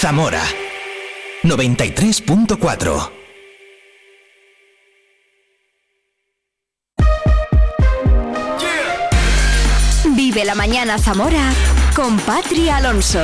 Zamora 0.00 0.40
93.4 1.42 3.10
Vive 10.16 10.44
la 10.46 10.54
mañana 10.54 10.96
Zamora 10.96 11.52
con 11.94 12.18
Patria 12.18 12.78
Alonso. 12.78 13.20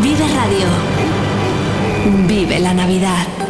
Vive 0.00 0.26
Radio. 0.34 0.68
Vive 2.26 2.60
la 2.60 2.72
Navidad. 2.72 3.41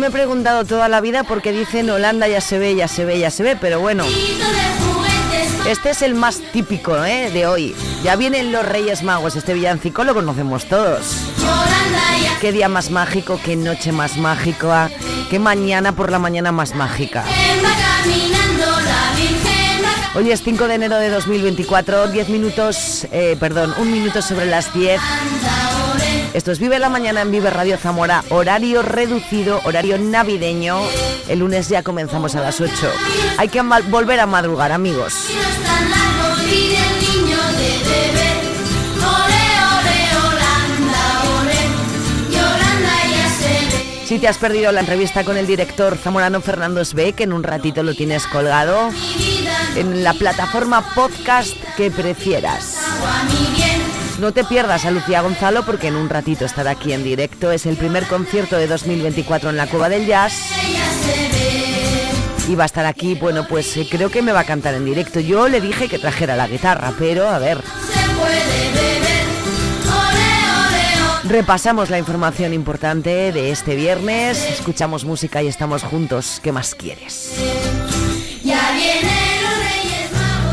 Me 0.00 0.06
he 0.06 0.10
preguntado 0.10 0.64
toda 0.64 0.88
la 0.88 1.02
vida 1.02 1.24
por 1.24 1.42
qué 1.42 1.52
dicen 1.52 1.90
Holanda 1.90 2.26
ya 2.26 2.40
se 2.40 2.58
ve, 2.58 2.74
ya 2.74 2.88
se 2.88 3.04
ve, 3.04 3.18
ya 3.18 3.30
se 3.30 3.42
ve, 3.42 3.54
pero 3.54 3.80
bueno, 3.80 4.04
este 5.68 5.90
es 5.90 6.00
el 6.00 6.14
más 6.14 6.40
típico 6.52 7.04
¿eh? 7.04 7.30
de 7.30 7.46
hoy. 7.46 7.76
Ya 8.02 8.16
vienen 8.16 8.50
los 8.50 8.64
Reyes 8.64 9.02
Magos, 9.02 9.36
este 9.36 9.52
villancico 9.52 10.02
lo 10.04 10.14
conocemos 10.14 10.64
todos. 10.64 11.16
Qué 12.40 12.50
día 12.50 12.70
más 12.70 12.90
mágico, 12.90 13.38
qué 13.44 13.56
noche 13.56 13.92
más 13.92 14.16
mágica, 14.16 14.90
qué 15.28 15.38
mañana 15.38 15.92
por 15.92 16.10
la 16.10 16.18
mañana 16.18 16.50
más 16.50 16.74
mágica. 16.74 17.22
Hoy 20.14 20.32
es 20.32 20.42
5 20.42 20.66
de 20.66 20.74
enero 20.74 20.96
de 20.96 21.10
2024, 21.10 22.08
10 22.08 22.28
minutos, 22.30 23.06
eh, 23.12 23.36
perdón, 23.38 23.74
un 23.78 23.92
minuto 23.92 24.22
sobre 24.22 24.46
las 24.46 24.72
10. 24.72 24.98
Esto 26.32 26.52
es 26.52 26.60
Vive 26.60 26.78
la 26.78 26.88
Mañana 26.88 27.22
en 27.22 27.32
Vive 27.32 27.50
Radio 27.50 27.76
Zamora, 27.76 28.22
horario 28.28 28.82
reducido, 28.82 29.60
horario 29.64 29.98
navideño. 29.98 30.78
El 31.28 31.40
lunes 31.40 31.68
ya 31.68 31.82
comenzamos 31.82 32.36
a 32.36 32.40
las 32.40 32.60
8. 32.60 32.72
Hay 33.36 33.48
que 33.48 33.60
volver 33.62 34.20
a 34.20 34.26
madrugar, 34.26 34.70
amigos. 34.70 35.12
Si 44.04 44.18
te 44.18 44.28
has 44.28 44.38
perdido 44.38 44.70
la 44.70 44.80
entrevista 44.80 45.24
con 45.24 45.36
el 45.36 45.46
director 45.48 45.96
zamorano 45.96 46.40
Fernando 46.40 46.82
que 47.16 47.24
en 47.24 47.32
un 47.32 47.42
ratito 47.42 47.82
lo 47.82 47.94
tienes 47.94 48.26
colgado 48.28 48.90
en 49.76 50.04
la 50.04 50.14
plataforma 50.14 50.94
podcast 50.94 51.56
que 51.76 51.90
prefieras. 51.90 52.76
No 54.20 54.32
te 54.32 54.44
pierdas 54.44 54.84
a 54.84 54.90
Lucía 54.90 55.22
Gonzalo 55.22 55.64
porque 55.64 55.88
en 55.88 55.96
un 55.96 56.10
ratito 56.10 56.44
estará 56.44 56.72
aquí 56.72 56.92
en 56.92 57.02
directo. 57.02 57.52
Es 57.52 57.64
el 57.64 57.78
primer 57.78 58.06
concierto 58.06 58.58
de 58.58 58.66
2024 58.66 59.48
en 59.48 59.56
la 59.56 59.66
Cueva 59.66 59.88
del 59.88 60.06
Jazz. 60.06 60.34
Y 62.46 62.54
va 62.54 62.64
a 62.64 62.66
estar 62.66 62.84
aquí, 62.84 63.14
bueno, 63.14 63.46
pues 63.48 63.74
eh, 63.78 63.88
creo 63.90 64.10
que 64.10 64.20
me 64.20 64.32
va 64.32 64.40
a 64.40 64.44
cantar 64.44 64.74
en 64.74 64.84
directo. 64.84 65.20
Yo 65.20 65.48
le 65.48 65.62
dije 65.62 65.88
que 65.88 65.98
trajera 65.98 66.36
la 66.36 66.48
guitarra, 66.48 66.92
pero 66.98 67.28
a 67.28 67.38
ver, 67.38 67.62
repasamos 71.24 71.88
la 71.88 71.98
información 71.98 72.52
importante 72.52 73.32
de 73.32 73.50
este 73.50 73.74
viernes, 73.74 74.50
escuchamos 74.50 75.06
música 75.06 75.42
y 75.42 75.46
estamos 75.46 75.82
juntos. 75.82 76.40
¿Qué 76.42 76.52
más 76.52 76.74
quieres? 76.74 77.79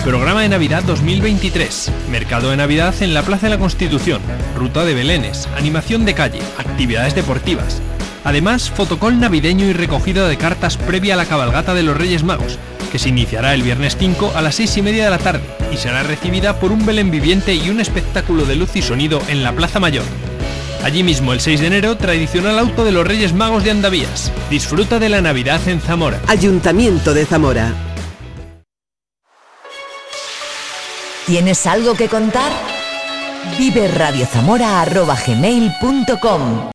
Programa 0.08 0.42
de 0.42 0.48
Navidad 0.48 0.84
2023. 0.84 1.92
Mercado 2.10 2.50
de 2.50 2.56
Navidad 2.56 2.96
en 3.02 3.14
la 3.14 3.24
Plaza 3.24 3.48
de 3.48 3.50
la 3.50 3.60
Constitución. 3.60 4.22
Ruta 4.56 4.86
de 4.86 4.94
Belenes. 4.94 5.50
Animación 5.58 6.06
de 6.06 6.14
calle. 6.14 6.40
Actividades 6.58 7.14
deportivas. 7.14 7.82
Además, 8.24 8.70
fotocol 8.70 9.20
navideño 9.20 9.66
y 9.66 9.74
recogida 9.74 10.30
de 10.30 10.38
cartas 10.38 10.78
previa 10.78 11.16
a 11.16 11.18
la 11.18 11.26
cabalgata 11.26 11.74
de 11.74 11.84
los 11.84 11.98
Reyes 11.98 12.24
Magos, 12.24 12.58
que 12.90 13.00
se 13.00 13.10
iniciará 13.10 13.54
el 13.54 13.64
viernes 13.64 13.98
5 14.00 14.32
a 14.34 14.42
las 14.42 14.56
6 14.56 14.78
y 14.78 14.82
media 14.82 15.04
de 15.04 15.10
la 15.10 15.18
tarde 15.18 15.44
y 15.74 15.76
será 15.76 16.04
recibida 16.04 16.58
por 16.58 16.72
un 16.72 16.86
Belén 16.86 17.12
viviente 17.12 17.54
y 17.54 17.70
un 17.70 17.82
espectáculo 17.82 18.46
de 18.46 18.56
luz 18.56 18.78
y 18.78 18.82
sonido 18.82 19.22
en 19.28 19.44
la 19.44 19.52
Plaza 19.52 19.82
Mayor. 19.82 20.06
Allí 20.86 21.04
mismo, 21.04 21.34
el 21.34 21.42
6 21.42 21.60
de 21.60 21.68
enero, 21.68 21.98
tradicional 21.98 22.58
auto 22.60 22.86
de 22.86 22.94
los 22.94 23.06
Reyes 23.06 23.34
Magos 23.34 23.66
de 23.66 23.72
Andavías. 23.72 24.32
Disfruta 24.50 25.00
de 25.00 25.10
la 25.10 25.20
Navidad 25.20 25.60
en 25.68 25.82
Zamora. 25.82 26.22
Ayuntamiento 26.28 27.14
de 27.14 27.26
Zamora. 27.26 27.87
¿Tienes 31.28 31.66
algo 31.68 31.94
que 31.96 32.08
contar? 32.08 32.52
Vive 33.58 33.88
gmail.com 35.28 36.70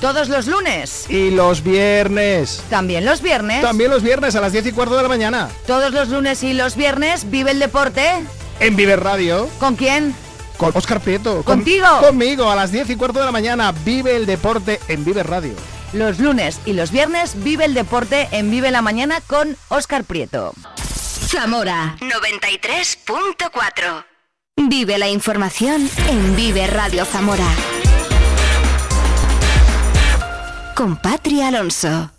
Todos 0.00 0.28
los 0.28 0.46
lunes, 0.46 1.06
Y 1.08 1.30
los 1.30 1.62
viernes. 1.64 2.62
también 2.70 3.04
los 3.04 3.20
viernes. 3.20 3.62
También 3.62 3.90
los 3.90 4.02
viernes 4.04 4.36
a 4.36 4.40
las 4.40 4.52
10 4.52 4.66
y 4.66 4.72
cuarto 4.72 4.96
de 4.96 5.02
la 5.02 5.08
mañana. 5.08 5.48
Todos 5.66 5.92
los 5.92 6.08
lunes 6.08 6.42
y 6.44 6.52
los 6.52 6.76
viernes 6.76 7.28
vive 7.30 7.50
el 7.50 7.58
deporte. 7.58 8.06
En 8.60 8.76
Viver 8.76 9.02
Radio. 9.02 9.48
¿Con 9.58 9.74
quién? 9.76 10.14
Con 10.56 10.70
Oscar 10.76 11.00
Prieto. 11.00 11.42
con- 11.42 11.56
¿Contigo? 11.56 11.86
conmigo 12.00 12.48
a 12.48 12.54
las 12.54 12.70
10 12.70 12.88
y 12.90 12.96
cuarto 12.96 13.18
de 13.18 13.24
la 13.24 13.32
mañana. 13.32 13.72
Vive 13.84 14.14
el 14.14 14.26
deporte 14.26 14.78
en 14.86 15.04
Viver 15.04 15.26
Radio. 15.26 15.54
Los 15.92 16.20
lunes 16.20 16.60
y 16.64 16.74
los 16.74 16.92
viernes 16.92 17.42
vive 17.42 17.64
el 17.64 17.74
deporte 17.74 18.28
en 18.30 18.50
Vive 18.52 18.70
la 18.70 18.82
Mañana 18.82 19.20
con 19.26 19.56
Óscar 19.68 20.04
Prieto. 20.04 20.52
Zamora 21.34 21.96
93.4. 21.98 24.06
Vive 24.68 24.98
la 24.98 25.08
información 25.08 25.90
en 26.08 26.36
Vive 26.36 26.68
Radio 26.68 27.04
Zamora. 27.04 27.48
Con 30.76 30.96
Patria 30.96 31.48
Alonso. 31.48 32.12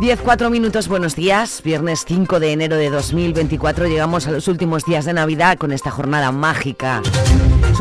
10, 0.00 0.20
4 0.20 0.50
minutos, 0.50 0.86
buenos 0.86 1.16
días. 1.16 1.60
Viernes 1.64 2.04
5 2.06 2.38
de 2.38 2.52
enero 2.52 2.76
de 2.76 2.90
2024 2.90 3.88
llegamos 3.88 4.28
a 4.28 4.30
los 4.30 4.46
últimos 4.46 4.84
días 4.84 5.04
de 5.04 5.14
Navidad 5.14 5.58
con 5.58 5.72
esta 5.72 5.90
jornada 5.90 6.30
mágica. 6.30 7.02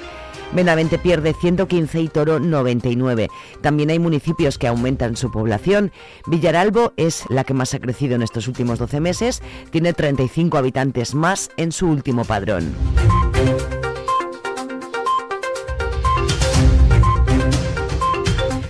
Benavente 0.53 0.99
pierde 0.99 1.35
115 1.35 2.01
y 2.01 2.09
Toro 2.09 2.41
99. 2.41 3.29
También 3.61 3.91
hay 3.91 3.99
municipios 3.99 4.57
que 4.57 4.67
aumentan 4.67 5.15
su 5.17 5.31
población. 5.31 5.93
Villaralbo 6.27 6.95
es 6.97 7.25
la 7.29 7.45
que 7.45 7.53
más 7.53 7.75
ha 7.75 7.81
crecido 7.81 8.15
en 8.15 8.23
estos 8.23 8.49
últimos 8.49 8.79
12 8.79 9.01
meses, 9.01 9.43
tiene 9.71 9.93
35 9.93 10.57
habitantes 10.57 11.15
más 11.15 11.51
en 11.59 11.71
su 11.71 11.87
último 11.87 12.25
padrón. 12.25 12.75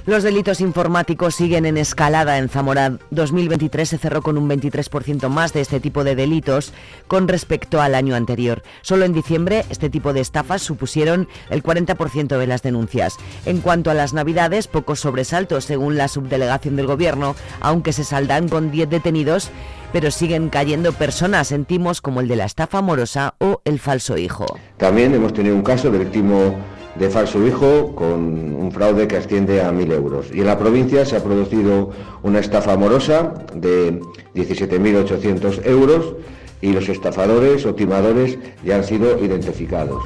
Los 0.05 0.25
delitos 0.25 0.61
informáticos 0.61 1.37
siguen 1.37 1.65
en 1.65 1.77
escalada 1.77 2.39
en 2.39 2.49
Zamora. 2.49 2.99
2023 3.11 3.89
se 3.89 3.99
cerró 3.99 4.21
con 4.21 4.37
un 4.37 4.49
23% 4.51 5.29
más 5.29 5.53
de 5.53 5.61
este 5.61 5.79
tipo 5.79 6.03
de 6.03 6.17
delitos 6.17 6.73
con 7.07 7.29
respecto 7.29 7.81
al 7.81 7.95
año 7.95 8.17
anterior. 8.17 8.65
Solo 8.81 9.05
en 9.05 9.13
diciembre 9.13 9.65
este 9.71 9.91
tipo 9.91 10.13
de 10.13 10.21
estafas 10.21 10.61
supusieron 10.61 11.29
el 11.51 11.63
40% 11.63 12.37
de 12.37 12.47
las 12.49 12.63
denuncias. 12.63 13.17
En 13.47 13.61
cuanto 13.61 13.93
a 13.93 13.95
las 13.95 14.13
navidades, 14.13 14.67
pocos 14.67 14.99
sobresaltos 14.99 15.67
según 15.67 15.97
la 15.97 16.09
subdelegación 16.09 16.75
del 16.75 16.89
gobierno, 16.89 17.37
aunque 17.61 17.93
se 17.93 18.03
saldan 18.03 18.49
con 18.49 18.73
10 18.73 18.91
detenidos 18.91 19.51
pero 19.93 20.11
siguen 20.11 20.49
cayendo 20.49 20.95
personas 20.95 21.49
sentimos 21.49 22.01
como 22.01 22.23
el 22.23 22.29
de 22.29 22.37
la 22.37 22.47
estafa 22.47 22.79
amorosa 22.79 23.35
o 23.39 23.61
el 23.67 23.79
falso 23.79 24.17
hijo. 24.17 24.47
También 24.79 25.15
hemos 25.15 25.35
tenido 25.35 25.55
un 25.55 25.63
caso 25.63 25.91
de 25.91 25.99
víctima 25.99 26.55
de 26.95 27.11
falso 27.11 27.47
hijo 27.47 27.95
con 27.95 28.55
un 28.55 28.73
fraude 28.73 29.09
que 29.09 29.17
asciende 29.17 29.63
a 29.63 29.73
1.000 29.73 29.93
euros. 29.93 30.27
Y 30.33 30.41
en 30.41 30.47
la 30.47 30.59
provincia 30.59 31.05
se 31.05 31.17
ha 31.17 31.23
producido 31.23 31.91
una 32.23 32.41
estafa 32.41 32.73
amorosa 32.73 33.35
de 33.55 34.01
17.800 34.35 35.67
euros 35.67 36.15
y 36.61 36.73
los 36.73 36.89
estafadores 36.89 37.67
o 37.67 37.75
timadores 37.75 38.39
ya 38.65 38.77
han 38.77 38.85
sido 38.85 39.23
identificados. 39.23 40.03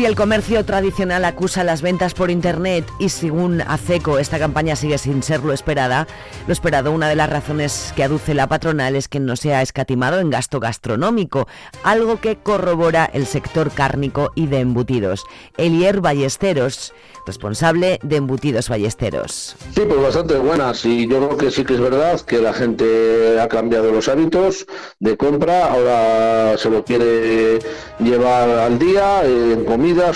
Si 0.00 0.06
el 0.06 0.16
comercio 0.16 0.64
tradicional 0.64 1.26
acusa 1.26 1.62
las 1.62 1.82
ventas 1.82 2.14
por 2.14 2.30
Internet 2.30 2.86
y 2.98 3.10
según 3.10 3.60
ACECO 3.60 4.18
esta 4.18 4.38
campaña 4.38 4.74
sigue 4.74 4.96
sin 4.96 5.22
ser 5.22 5.44
lo 5.44 5.52
esperada, 5.52 6.06
lo 6.46 6.54
esperado, 6.54 6.90
una 6.90 7.06
de 7.06 7.16
las 7.16 7.28
razones 7.28 7.92
que 7.94 8.04
aduce 8.04 8.32
la 8.32 8.46
patronal 8.46 8.96
es 8.96 9.08
que 9.08 9.20
no 9.20 9.36
se 9.36 9.54
ha 9.54 9.60
escatimado 9.60 10.18
en 10.18 10.30
gasto 10.30 10.58
gastronómico, 10.58 11.48
algo 11.84 12.18
que 12.18 12.36
corrobora 12.36 13.10
el 13.12 13.26
sector 13.26 13.70
cárnico 13.72 14.32
y 14.34 14.46
de 14.46 14.60
embutidos. 14.60 15.26
Elier 15.58 16.00
Ballesteros 16.00 16.94
responsable 17.26 17.98
de 18.02 18.16
Embutidos 18.16 18.68
Ballesteros. 18.68 19.56
Sí, 19.74 19.82
pues 19.88 20.02
bastante 20.02 20.36
buenas 20.38 20.84
y 20.84 21.06
yo 21.06 21.18
creo 21.18 21.36
que 21.36 21.50
sí 21.50 21.64
que 21.64 21.74
es 21.74 21.80
verdad 21.80 22.20
que 22.22 22.38
la 22.38 22.52
gente 22.52 23.38
ha 23.40 23.48
cambiado 23.48 23.92
los 23.92 24.08
hábitos 24.08 24.66
de 24.98 25.16
compra, 25.16 25.72
ahora 25.72 26.56
se 26.58 26.70
lo 26.70 26.84
quiere 26.84 27.58
llevar 27.98 28.48
al 28.50 28.78
día 28.78 29.24
en 29.24 29.64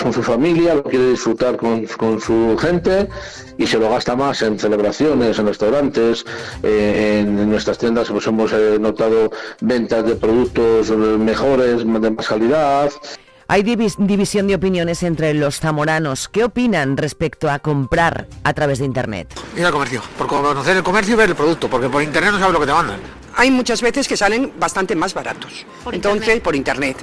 con 0.02 0.12
su 0.12 0.22
familia, 0.22 0.74
lo 0.74 0.84
quiere 0.84 1.10
disfrutar 1.10 1.56
con, 1.56 1.86
su 2.20 2.56
gente 2.60 3.08
y 3.58 3.66
se 3.66 3.78
lo 3.78 3.90
gasta 3.90 4.14
más 4.14 4.40
en 4.42 4.58
celebraciones, 4.58 5.38
en 5.38 5.46
restaurantes, 5.46 6.24
eh, 6.62 7.20
en, 7.20 7.50
nuestras 7.50 7.78
tiendas 7.78 8.08
pues 8.10 8.26
hemos 8.26 8.52
eh, 8.52 8.78
notado 8.80 9.30
ventas 9.60 10.06
de 10.06 10.14
productos 10.14 10.90
mejores, 10.90 11.78
de 11.78 12.10
más 12.10 12.28
calidad. 12.28 12.90
Hay 13.48 13.62
división 13.62 14.46
de 14.46 14.54
opiniones 14.54 15.02
entre 15.02 15.34
los 15.34 15.60
zamoranos. 15.60 16.28
¿Qué 16.28 16.44
opinan 16.44 16.96
respecto 16.96 17.50
a 17.50 17.58
comprar 17.58 18.26
a 18.42 18.54
través 18.54 18.78
de 18.78 18.86
Internet? 18.86 19.28
Ir 19.56 19.66
al 19.66 19.72
comercio, 19.72 20.02
por 20.16 20.26
conocer 20.28 20.76
el 20.76 20.82
comercio 20.82 21.14
y 21.14 21.16
ver 21.16 21.30
el 21.30 21.36
producto, 21.36 21.68
porque 21.68 21.88
por 21.88 22.02
Internet 22.02 22.32
no 22.32 22.38
sabes 22.38 22.54
lo 22.54 22.60
que 22.60 22.66
te 22.66 22.72
mandan. 22.72 23.23
Hay 23.36 23.50
muchas 23.50 23.82
veces 23.82 24.08
que 24.08 24.16
salen 24.16 24.52
bastante 24.58 24.94
más 24.94 25.14
baratos. 25.14 25.66
Entonces, 25.92 26.40
por 26.40 26.54
Internet. 26.54 26.96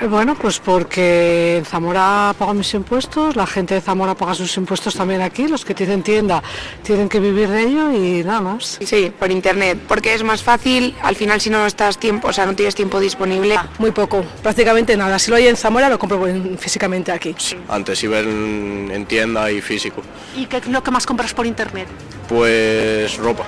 Eh, 0.00 0.06
bueno, 0.06 0.34
pues 0.34 0.60
porque 0.60 1.58
en 1.58 1.64
Zamora 1.64 2.34
pagan 2.38 2.58
mis 2.58 2.72
impuestos, 2.74 3.36
la 3.36 3.46
gente 3.46 3.74
de 3.74 3.80
Zamora 3.80 4.14
paga 4.14 4.34
sus 4.34 4.56
impuestos 4.56 4.94
también 4.94 5.20
aquí, 5.20 5.46
los 5.46 5.64
que 5.64 5.74
tienen 5.74 6.02
tienda 6.02 6.42
tienen 6.82 7.08
que 7.08 7.20
vivir 7.20 7.48
de 7.48 7.62
ello 7.62 7.92
y 7.92 8.24
nada 8.24 8.40
más. 8.40 8.78
Sí, 8.82 9.12
por 9.18 9.30
internet, 9.30 9.78
porque 9.86 10.14
es 10.14 10.22
más 10.22 10.42
fácil, 10.42 10.94
al 11.02 11.16
final 11.16 11.40
si 11.40 11.50
no 11.50 11.66
estás 11.66 11.98
tiempo, 11.98 12.28
o 12.28 12.32
sea, 12.32 12.46
no 12.46 12.54
tienes 12.54 12.74
tiempo 12.74 12.98
disponible. 12.98 13.58
Muy 13.78 13.90
poco, 13.90 14.24
prácticamente 14.42 14.96
nada. 14.96 15.18
Si 15.18 15.30
lo 15.30 15.36
hay 15.36 15.48
en 15.48 15.56
Zamora 15.56 15.88
lo 15.88 15.98
compro 15.98 16.24
físicamente 16.58 17.12
aquí. 17.12 17.34
Antes 17.68 18.02
iba 18.02 18.20
en, 18.20 18.90
en 18.92 19.06
tienda 19.06 19.50
y 19.50 19.60
físico. 19.60 20.02
¿Y 20.36 20.46
qué 20.46 20.58
es 20.58 20.66
lo 20.66 20.82
que 20.82 20.90
más 20.90 21.04
compras 21.04 21.34
por 21.34 21.46
internet? 21.46 21.88
Pues 22.28 23.16
ropa. 23.18 23.44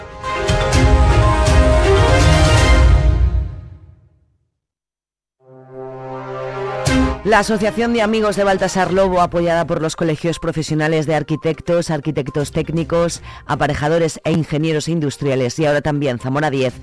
La 7.24 7.38
Asociación 7.38 7.92
de 7.92 8.02
Amigos 8.02 8.34
de 8.34 8.42
Baltasar 8.42 8.92
Lobo, 8.92 9.20
apoyada 9.20 9.64
por 9.64 9.80
los 9.80 9.94
colegios 9.94 10.40
profesionales 10.40 11.06
de 11.06 11.14
arquitectos, 11.14 11.90
arquitectos 11.90 12.50
técnicos, 12.50 13.22
aparejadores 13.46 14.20
e 14.24 14.32
ingenieros 14.32 14.88
industriales 14.88 15.56
y 15.60 15.66
ahora 15.66 15.82
también 15.82 16.18
Zamora 16.18 16.50
10, 16.50 16.74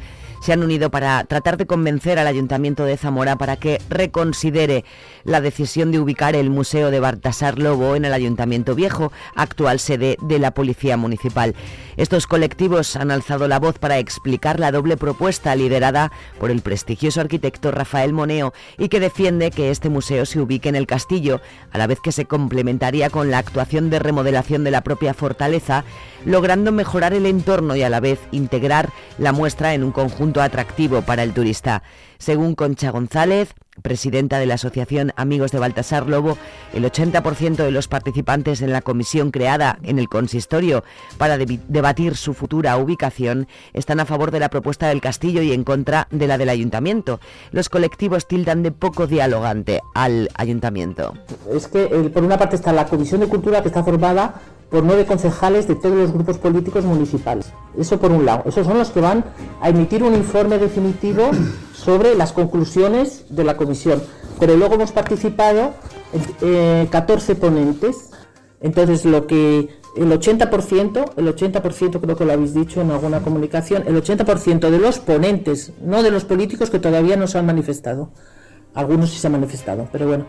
se 0.41 0.53
han 0.53 0.63
unido 0.63 0.89
para 0.89 1.24
tratar 1.25 1.57
de 1.57 1.65
convencer 1.65 2.18
al 2.18 2.27
Ayuntamiento 2.27 2.86
de 2.86 2.97
Zamora 2.97 3.36
para 3.36 3.57
que 3.57 3.81
reconsidere 3.89 4.86
la 5.24 5.41
decisión 5.41 5.91
de 5.91 6.00
ubicar 6.00 6.36
el 6.36 6.50
Museo 6.50 6.92
de 6.92 7.00
Baltasar 7.00 7.59
Lobo 7.59 7.95
en 7.95 8.06
el 8.06 8.13
Ayuntamiento 8.13 8.75
Viejo, 8.75 9.12
actual 9.35 9.80
sede 9.80 10.18
de 10.21 10.39
la 10.39 10.51
Policía 10.51 10.97
Municipal. 10.97 11.56
Estos 11.97 12.27
colectivos 12.27 12.95
han 12.95 13.12
alzado 13.12 13.47
la 13.47 13.59
voz 13.59 13.77
para 13.80 13.97
explicar 13.97 14.59
la 14.59 14.71
doble 14.71 14.95
propuesta 14.95 15.56
liderada 15.56 16.12
por 16.39 16.51
el 16.51 16.62
prestigioso 16.62 17.19
arquitecto 17.19 17.71
Rafael 17.71 18.13
Moneo 18.13 18.53
y 18.77 18.88
que 18.88 19.01
defiende 19.01 19.51
que 19.51 19.71
este 19.71 19.89
museo 19.89 20.25
se 20.29 20.39
ubique 20.39 20.69
en 20.69 20.75
el 20.75 20.87
castillo, 20.87 21.41
a 21.71 21.77
la 21.77 21.87
vez 21.87 21.99
que 22.01 22.11
se 22.11 22.25
complementaría 22.25 23.09
con 23.09 23.29
la 23.29 23.39
actuación 23.39 23.89
de 23.89 23.99
remodelación 23.99 24.63
de 24.63 24.71
la 24.71 24.81
propia 24.81 25.13
fortaleza, 25.13 25.83
logrando 26.25 26.71
mejorar 26.71 27.13
el 27.13 27.25
entorno 27.25 27.75
y 27.75 27.83
a 27.83 27.89
la 27.89 27.99
vez 27.99 28.19
integrar 28.31 28.89
la 29.17 29.31
muestra 29.31 29.73
en 29.73 29.83
un 29.83 29.91
conjunto 29.91 30.41
atractivo 30.41 31.01
para 31.01 31.23
el 31.23 31.33
turista. 31.33 31.83
Según 32.17 32.55
Concha 32.55 32.91
González, 32.91 33.53
presidenta 33.81 34.39
de 34.39 34.45
la 34.45 34.55
Asociación 34.55 35.13
Amigos 35.15 35.51
de 35.51 35.59
Baltasar 35.59 36.07
Lobo, 36.07 36.37
el 36.73 36.83
80% 36.83 37.55
de 37.57 37.71
los 37.71 37.87
participantes 37.87 38.61
en 38.61 38.71
la 38.71 38.81
comisión 38.81 39.31
creada 39.31 39.79
en 39.83 39.99
el 39.99 40.09
consistorio 40.09 40.83
para 41.17 41.37
debatir 41.37 42.15
su 42.15 42.33
futura 42.33 42.77
ubicación 42.77 43.47
están 43.73 43.99
a 43.99 44.05
favor 44.05 44.31
de 44.31 44.39
la 44.39 44.49
propuesta 44.49 44.87
del 44.87 45.01
castillo 45.01 45.41
y 45.41 45.53
en 45.53 45.63
contra 45.63 46.07
de 46.11 46.27
la 46.27 46.37
del 46.37 46.49
ayuntamiento. 46.49 47.19
Los 47.51 47.69
colectivos 47.69 48.27
tildan 48.27 48.63
de 48.63 48.71
poco 48.71 49.07
dialogante 49.07 49.81
al 49.93 50.29
ayuntamiento. 50.35 51.13
Es 51.51 51.67
que 51.67 51.87
por 52.13 52.23
una 52.23 52.37
parte 52.37 52.55
está 52.55 52.73
la 52.73 52.85
Comisión 52.85 53.21
de 53.21 53.27
Cultura 53.27 53.61
que 53.61 53.67
está 53.67 53.83
formada 53.83 54.41
por 54.69 54.83
nueve 54.83 55.05
concejales 55.05 55.67
de 55.67 55.75
todos 55.75 55.95
los 55.95 56.13
grupos 56.13 56.37
políticos 56.37 56.85
municipales. 56.85 57.51
Eso 57.77 57.99
por 57.99 58.11
un 58.11 58.25
lado. 58.25 58.43
Esos 58.45 58.65
son 58.65 58.77
los 58.77 58.89
que 58.89 59.01
van 59.01 59.25
a 59.61 59.69
emitir 59.69 60.03
un 60.03 60.13
informe 60.13 60.57
definitivo 60.57 61.31
sobre 61.79 62.15
las 62.15 62.33
conclusiones 62.33 63.25
de 63.29 63.43
la 63.43 63.57
comisión. 63.57 64.01
Pero 64.39 64.55
luego 64.55 64.75
hemos 64.75 64.91
participado 64.91 65.73
eh, 66.41 66.87
14 66.91 67.35
ponentes. 67.35 68.11
Entonces 68.61 69.05
lo 69.05 69.25
que 69.25 69.69
el 69.95 70.11
80%, 70.11 71.11
el 71.17 71.35
80% 71.35 72.01
creo 72.01 72.15
que 72.15 72.25
lo 72.25 72.33
habéis 72.33 72.53
dicho 72.53 72.81
en 72.81 72.91
alguna 72.91 73.21
comunicación, 73.21 73.83
el 73.87 74.01
80% 74.01 74.69
de 74.69 74.79
los 74.79 74.99
ponentes, 74.99 75.73
no 75.81 76.03
de 76.03 76.11
los 76.11 76.25
políticos 76.25 76.69
que 76.69 76.79
todavía 76.79 77.15
no 77.15 77.27
se 77.27 77.37
han 77.37 77.45
manifestado. 77.45 78.11
Algunos 78.73 79.11
sí 79.11 79.19
se 79.19 79.27
han 79.27 79.33
manifestado, 79.33 79.87
pero 79.91 80.07
bueno, 80.07 80.25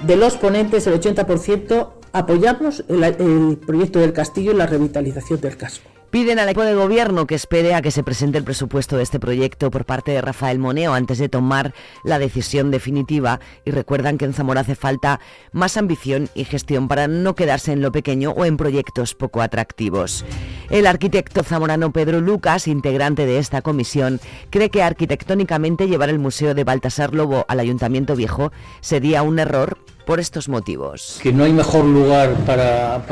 de 0.00 0.16
los 0.16 0.36
ponentes 0.36 0.86
el 0.86 1.00
80% 1.00 1.90
apoyamos 2.12 2.84
el, 2.88 3.58
proyecto 3.58 3.98
del 3.98 4.12
castillo 4.12 4.52
y 4.52 4.56
la 4.56 4.66
revitalización 4.66 5.40
del 5.40 5.56
casco. 5.56 5.90
Piden 6.14 6.38
al 6.38 6.48
equipo 6.48 6.62
de 6.62 6.76
gobierno 6.76 7.26
que 7.26 7.34
espere 7.34 7.74
a 7.74 7.82
que 7.82 7.90
se 7.90 8.04
presente 8.04 8.38
el 8.38 8.44
presupuesto 8.44 8.96
de 8.96 9.02
este 9.02 9.18
proyecto 9.18 9.72
por 9.72 9.84
parte 9.84 10.12
de 10.12 10.20
Rafael 10.20 10.60
Moneo 10.60 10.94
antes 10.94 11.18
de 11.18 11.28
tomar 11.28 11.74
la 12.04 12.20
decisión 12.20 12.70
definitiva 12.70 13.40
y 13.64 13.72
recuerdan 13.72 14.16
que 14.16 14.24
en 14.24 14.32
Zamora 14.32 14.60
hace 14.60 14.76
falta 14.76 15.18
más 15.50 15.76
ambición 15.76 16.28
y 16.36 16.44
gestión 16.44 16.86
para 16.86 17.08
no 17.08 17.34
quedarse 17.34 17.72
en 17.72 17.82
lo 17.82 17.90
pequeño 17.90 18.30
o 18.30 18.44
en 18.44 18.56
proyectos 18.56 19.16
poco 19.16 19.42
atractivos. 19.42 20.24
El 20.70 20.86
arquitecto 20.86 21.42
zamorano 21.42 21.92
Pedro 21.92 22.20
Lucas, 22.20 22.68
integrante 22.68 23.26
de 23.26 23.38
esta 23.38 23.60
comisión, 23.60 24.20
cree 24.50 24.70
que 24.70 24.84
arquitectónicamente 24.84 25.88
llevar 25.88 26.10
el 26.10 26.20
Museo 26.20 26.54
de 26.54 26.62
Baltasar 26.62 27.12
Lobo 27.12 27.44
al 27.48 27.58
Ayuntamiento 27.58 28.14
Viejo 28.14 28.52
sería 28.82 29.24
un 29.24 29.40
error 29.40 29.78
por 30.04 30.20
estos 30.20 30.48
motivos. 30.48 31.18
Que 31.22 31.32
no 31.32 31.44
hay 31.44 31.52
mejor 31.52 31.84
lugar 31.84 32.34
para, 32.46 33.02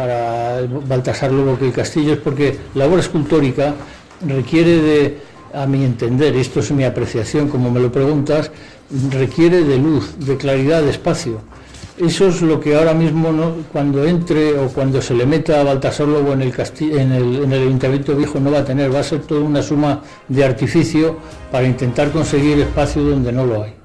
Baltasar 0.87 1.33
Lobo 1.33 1.59
que 1.59 1.67
el 1.67 1.73
castillo 1.73 2.15
es 2.15 2.19
porque 2.19 2.59
la 2.75 2.87
obra 2.87 3.01
escultórica 3.01 3.75
requiere 4.27 4.81
de, 4.81 5.19
a 5.55 5.67
mi 5.67 5.85
entender, 5.85 6.37
esto 6.37 6.61
es 6.61 6.71
mi 6.73 6.85
apreciación 6.85 7.49
como 7.49 7.71
me 7.71 7.81
lo 7.81 7.91
preguntas, 7.91 8.51
requiere 9.11 9.65
de 9.65 9.79
luz, 9.79 10.15
de 10.19 10.37
claridad, 10.37 10.83
de 10.83 10.91
espacio. 10.91 11.41
Eso 11.99 12.29
es 12.29 12.41
lo 12.41 12.59
que 12.59 12.75
ahora 12.75 12.95
mismo 12.95 13.31
cuando 13.71 14.05
entre 14.07 14.59
o 14.59 14.69
cuando 14.69 15.03
se 15.03 15.15
le 15.15 15.27
meta 15.27 15.61
a 15.61 15.65
Baltasar 15.65 16.09
Lobo 16.09 16.33
en 16.33 16.43
el, 16.43 16.55
en, 16.81 17.13
el, 17.13 17.45
en 17.45 17.53
el 17.53 17.63
Ayuntamiento 17.63 18.17
Viejo 18.17 18.41
no 18.41 18.51
va 18.51 18.61
a 18.61 18.65
tener, 18.65 18.95
va 18.95 19.01
a 19.01 19.05
ser 19.05 19.21
toda 19.21 19.43
una 19.43 19.63
suma 19.63 20.01
de 20.27 20.43
artificio 20.43 21.19
para 21.51 21.67
intentar 21.67 22.11
conseguir 22.11 22.59
espacio 22.61 23.03
donde 23.03 23.31
no 23.31 23.45
lo 23.45 23.63
hay. 23.63 23.82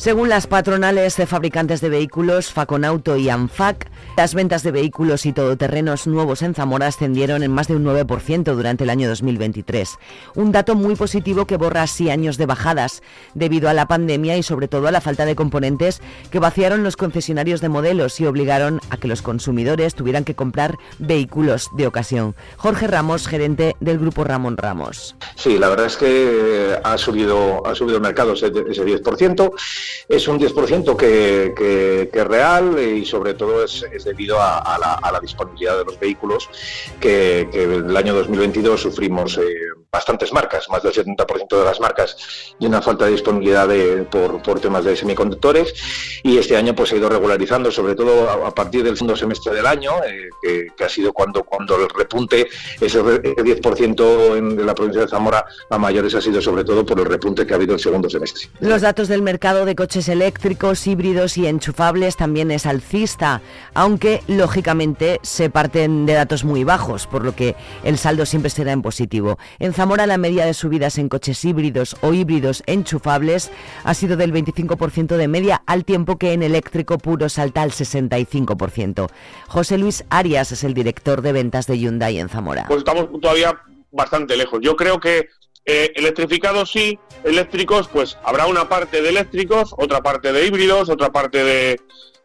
Según 0.00 0.30
las 0.30 0.46
patronales 0.46 1.18
de 1.18 1.26
fabricantes 1.26 1.82
de 1.82 1.90
vehículos 1.90 2.50
Faconauto 2.50 3.18
y 3.18 3.28
ANFAC, 3.28 3.90
las 4.16 4.34
ventas 4.34 4.62
de 4.62 4.70
vehículos 4.70 5.26
y 5.26 5.34
todoterrenos 5.34 6.06
nuevos 6.06 6.40
en 6.40 6.54
Zamora 6.54 6.86
ascendieron 6.86 7.42
en 7.42 7.52
más 7.52 7.68
de 7.68 7.76
un 7.76 7.84
9% 7.84 8.54
durante 8.54 8.84
el 8.84 8.90
año 8.90 9.10
2023. 9.10 9.98
Un 10.36 10.52
dato 10.52 10.74
muy 10.74 10.96
positivo 10.96 11.44
que 11.44 11.58
borra 11.58 11.82
así 11.82 12.08
años 12.08 12.38
de 12.38 12.46
bajadas 12.46 13.02
debido 13.34 13.68
a 13.68 13.74
la 13.74 13.88
pandemia 13.88 14.38
y 14.38 14.42
sobre 14.42 14.68
todo 14.68 14.88
a 14.88 14.90
la 14.90 15.02
falta 15.02 15.26
de 15.26 15.36
componentes 15.36 16.00
que 16.30 16.38
vaciaron 16.38 16.82
los 16.82 16.96
concesionarios 16.96 17.60
de 17.60 17.68
modelos 17.68 18.20
y 18.20 18.26
obligaron 18.26 18.80
a 18.88 18.96
que 18.96 19.06
los 19.06 19.20
consumidores 19.20 19.94
tuvieran 19.94 20.24
que 20.24 20.34
comprar 20.34 20.78
vehículos 20.98 21.68
de 21.76 21.86
ocasión. 21.86 22.34
Jorge 22.56 22.86
Ramos, 22.86 23.28
gerente 23.28 23.76
del 23.80 23.98
grupo 23.98 24.24
Ramón 24.24 24.56
Ramos. 24.56 25.14
Sí, 25.34 25.58
la 25.58 25.68
verdad 25.68 25.84
es 25.84 25.98
que 25.98 26.80
ha 26.82 26.96
subido, 26.96 27.66
ha 27.66 27.74
subido 27.74 27.96
el 27.96 28.02
mercado 28.02 28.32
ese, 28.32 28.46
ese 28.46 28.82
10% 28.82 29.52
es 30.08 30.28
un 30.28 30.38
10% 30.38 30.96
que, 30.96 31.52
que, 31.56 32.10
que, 32.12 32.20
es 32.20 32.26
real 32.26 32.78
y 32.78 33.04
sobre 33.04 33.34
todo 33.34 33.64
es, 33.64 33.84
es 33.92 34.04
debido 34.04 34.38
a, 34.40 34.78
la, 34.78 35.20
disponibilidad 35.20 35.78
de 35.78 35.84
los 35.84 35.98
vehículos 35.98 36.48
que, 37.00 37.48
que 37.52 37.64
el 37.64 37.96
año 37.96 38.14
2022 38.14 38.80
sufrimos 38.80 39.38
eh, 39.38 39.42
bastantes 39.92 40.32
marcas, 40.32 40.68
más 40.68 40.84
del 40.84 40.92
70% 40.92 41.48
de 41.48 41.64
las 41.64 41.80
marcas 41.80 42.16
y 42.60 42.66
una 42.66 42.80
falta 42.80 43.06
de 43.06 43.10
disponibilidad 43.10 43.68
por, 44.08 44.40
por, 44.40 44.60
temas 44.60 44.84
de 44.84 44.94
semiconductores 44.94 45.74
y 46.22 46.38
este 46.38 46.56
año 46.56 46.76
pues 46.76 46.92
ha 46.92 46.96
ido 46.96 47.08
regularizando 47.08 47.72
sobre 47.72 47.96
todo 47.96 48.30
a, 48.30 48.54
partir 48.54 48.84
del 48.84 48.96
segundo 48.96 49.16
semestre 49.16 49.52
del 49.52 49.66
año 49.66 49.90
eh, 50.06 50.68
que, 50.76 50.84
ha 50.84 50.88
sido 50.88 51.12
cuando, 51.12 51.42
cuando 51.42 51.74
el 51.74 51.88
repunte 51.88 52.46
ese 52.80 53.02
10% 53.02 54.36
en 54.36 54.64
la 54.64 54.74
provincia 54.76 55.02
de 55.02 55.08
Zamora 55.08 55.44
a 55.68 55.78
mayores 55.78 56.14
ha 56.14 56.20
sido 56.20 56.40
sobre 56.40 56.62
todo 56.62 56.86
por 56.86 57.00
el 57.00 57.06
repunte 57.06 57.44
que 57.44 57.52
ha 57.52 57.56
habido 57.56 57.74
el 57.74 57.80
segundo 57.80 58.08
semestre. 58.08 58.48
Los 58.60 58.82
datos 58.82 59.08
del 59.08 59.22
mercado 59.22 59.64
de 59.64 59.74
coches 59.74 60.08
eléctricos, 60.08 60.86
híbridos 60.86 61.36
y 61.36 61.48
enchufables 61.48 62.16
también 62.16 62.52
es 62.52 62.64
alcista, 62.64 63.42
aunque 63.74 64.22
lógicamente 64.28 65.18
se 65.22 65.50
parten 65.50 66.06
de 66.06 66.12
datos 66.12 66.44
muy 66.44 66.62
bajos, 66.62 67.08
por 67.08 67.24
lo 67.24 67.34
que 67.34 67.56
el 67.82 67.98
saldo 67.98 68.24
siempre 68.24 68.50
será 68.50 68.70
en 68.70 68.82
positivo. 68.82 69.36
Zamora 69.80 70.06
la 70.06 70.18
media 70.18 70.44
de 70.44 70.52
subidas 70.52 70.98
en 70.98 71.08
coches 71.08 71.42
híbridos 71.42 71.96
o 72.02 72.12
híbridos 72.12 72.62
enchufables 72.66 73.50
ha 73.82 73.94
sido 73.94 74.18
del 74.18 74.30
25% 74.30 75.16
de 75.16 75.26
media, 75.26 75.62
al 75.64 75.86
tiempo 75.86 76.18
que 76.18 76.34
en 76.34 76.42
eléctrico 76.42 76.98
puro 76.98 77.30
salta 77.30 77.62
al 77.62 77.70
65%. 77.70 79.08
José 79.48 79.78
Luis 79.78 80.04
Arias 80.10 80.52
es 80.52 80.64
el 80.64 80.74
director 80.74 81.22
de 81.22 81.32
ventas 81.32 81.66
de 81.66 81.78
Hyundai 81.78 82.18
en 82.18 82.28
Zamora. 82.28 82.66
Pues 82.68 82.80
estamos 82.80 83.08
todavía 83.22 83.58
bastante 83.90 84.36
lejos. 84.36 84.60
Yo 84.62 84.76
creo 84.76 85.00
que 85.00 85.30
eh, 85.64 85.90
electrificados 85.94 86.70
sí, 86.70 86.98
eléctricos, 87.24 87.88
pues 87.88 88.18
habrá 88.22 88.48
una 88.48 88.68
parte 88.68 89.00
de 89.00 89.08
eléctricos, 89.08 89.74
otra 89.78 90.02
parte 90.02 90.30
de 90.30 90.46
híbridos, 90.46 90.90
otra 90.90 91.10
parte 91.10 91.42
de 91.42 91.80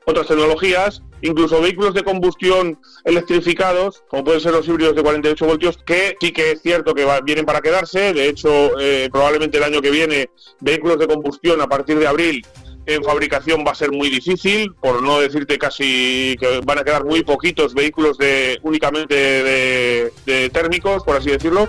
otras 0.06 0.28
tecnologías, 0.28 1.04
incluso 1.26 1.62
vehículos 1.62 1.94
de 1.94 2.04
combustión 2.04 2.80
electrificados, 3.04 4.04
como 4.08 4.24
pueden 4.24 4.42
ser 4.42 4.54
los 4.54 4.68
híbridos 4.68 4.96
de 4.96 5.04
48 5.04 5.46
voltios, 5.46 5.78
que 5.86 6.16
sí 6.20 6.32
que 6.32 6.52
es 6.52 6.62
cierto 6.62 6.94
que 6.94 7.06
vienen 7.24 7.46
para 7.46 7.62
quedarse. 7.62 8.14
De 8.14 8.30
hecho, 8.30 8.80
eh, 8.80 9.10
probablemente 9.12 9.58
el 9.58 9.64
año 9.64 9.82
que 9.82 9.92
viene, 9.92 10.30
vehículos 10.60 11.00
de 11.00 11.08
combustión 11.08 11.62
a 11.62 11.68
partir 11.68 11.98
de 12.00 12.08
abril 12.08 12.46
en 12.88 13.04
fabricación 13.04 13.64
va 13.66 13.72
a 13.72 13.76
ser 13.76 13.92
muy 13.92 14.10
difícil, 14.10 14.74
por 14.76 15.02
no 15.02 15.20
decirte 15.20 15.58
casi 15.58 16.36
que 16.40 16.62
van 16.64 16.80
a 16.80 16.84
quedar 16.84 17.04
muy 17.04 17.24
poquitos 17.24 17.74
vehículos 17.74 18.18
de 18.18 18.60
únicamente 18.62 19.16
de 19.16 20.50
térmicos, 20.52 21.04
por 21.04 21.18
así 21.18 21.32
decirlo. 21.32 21.68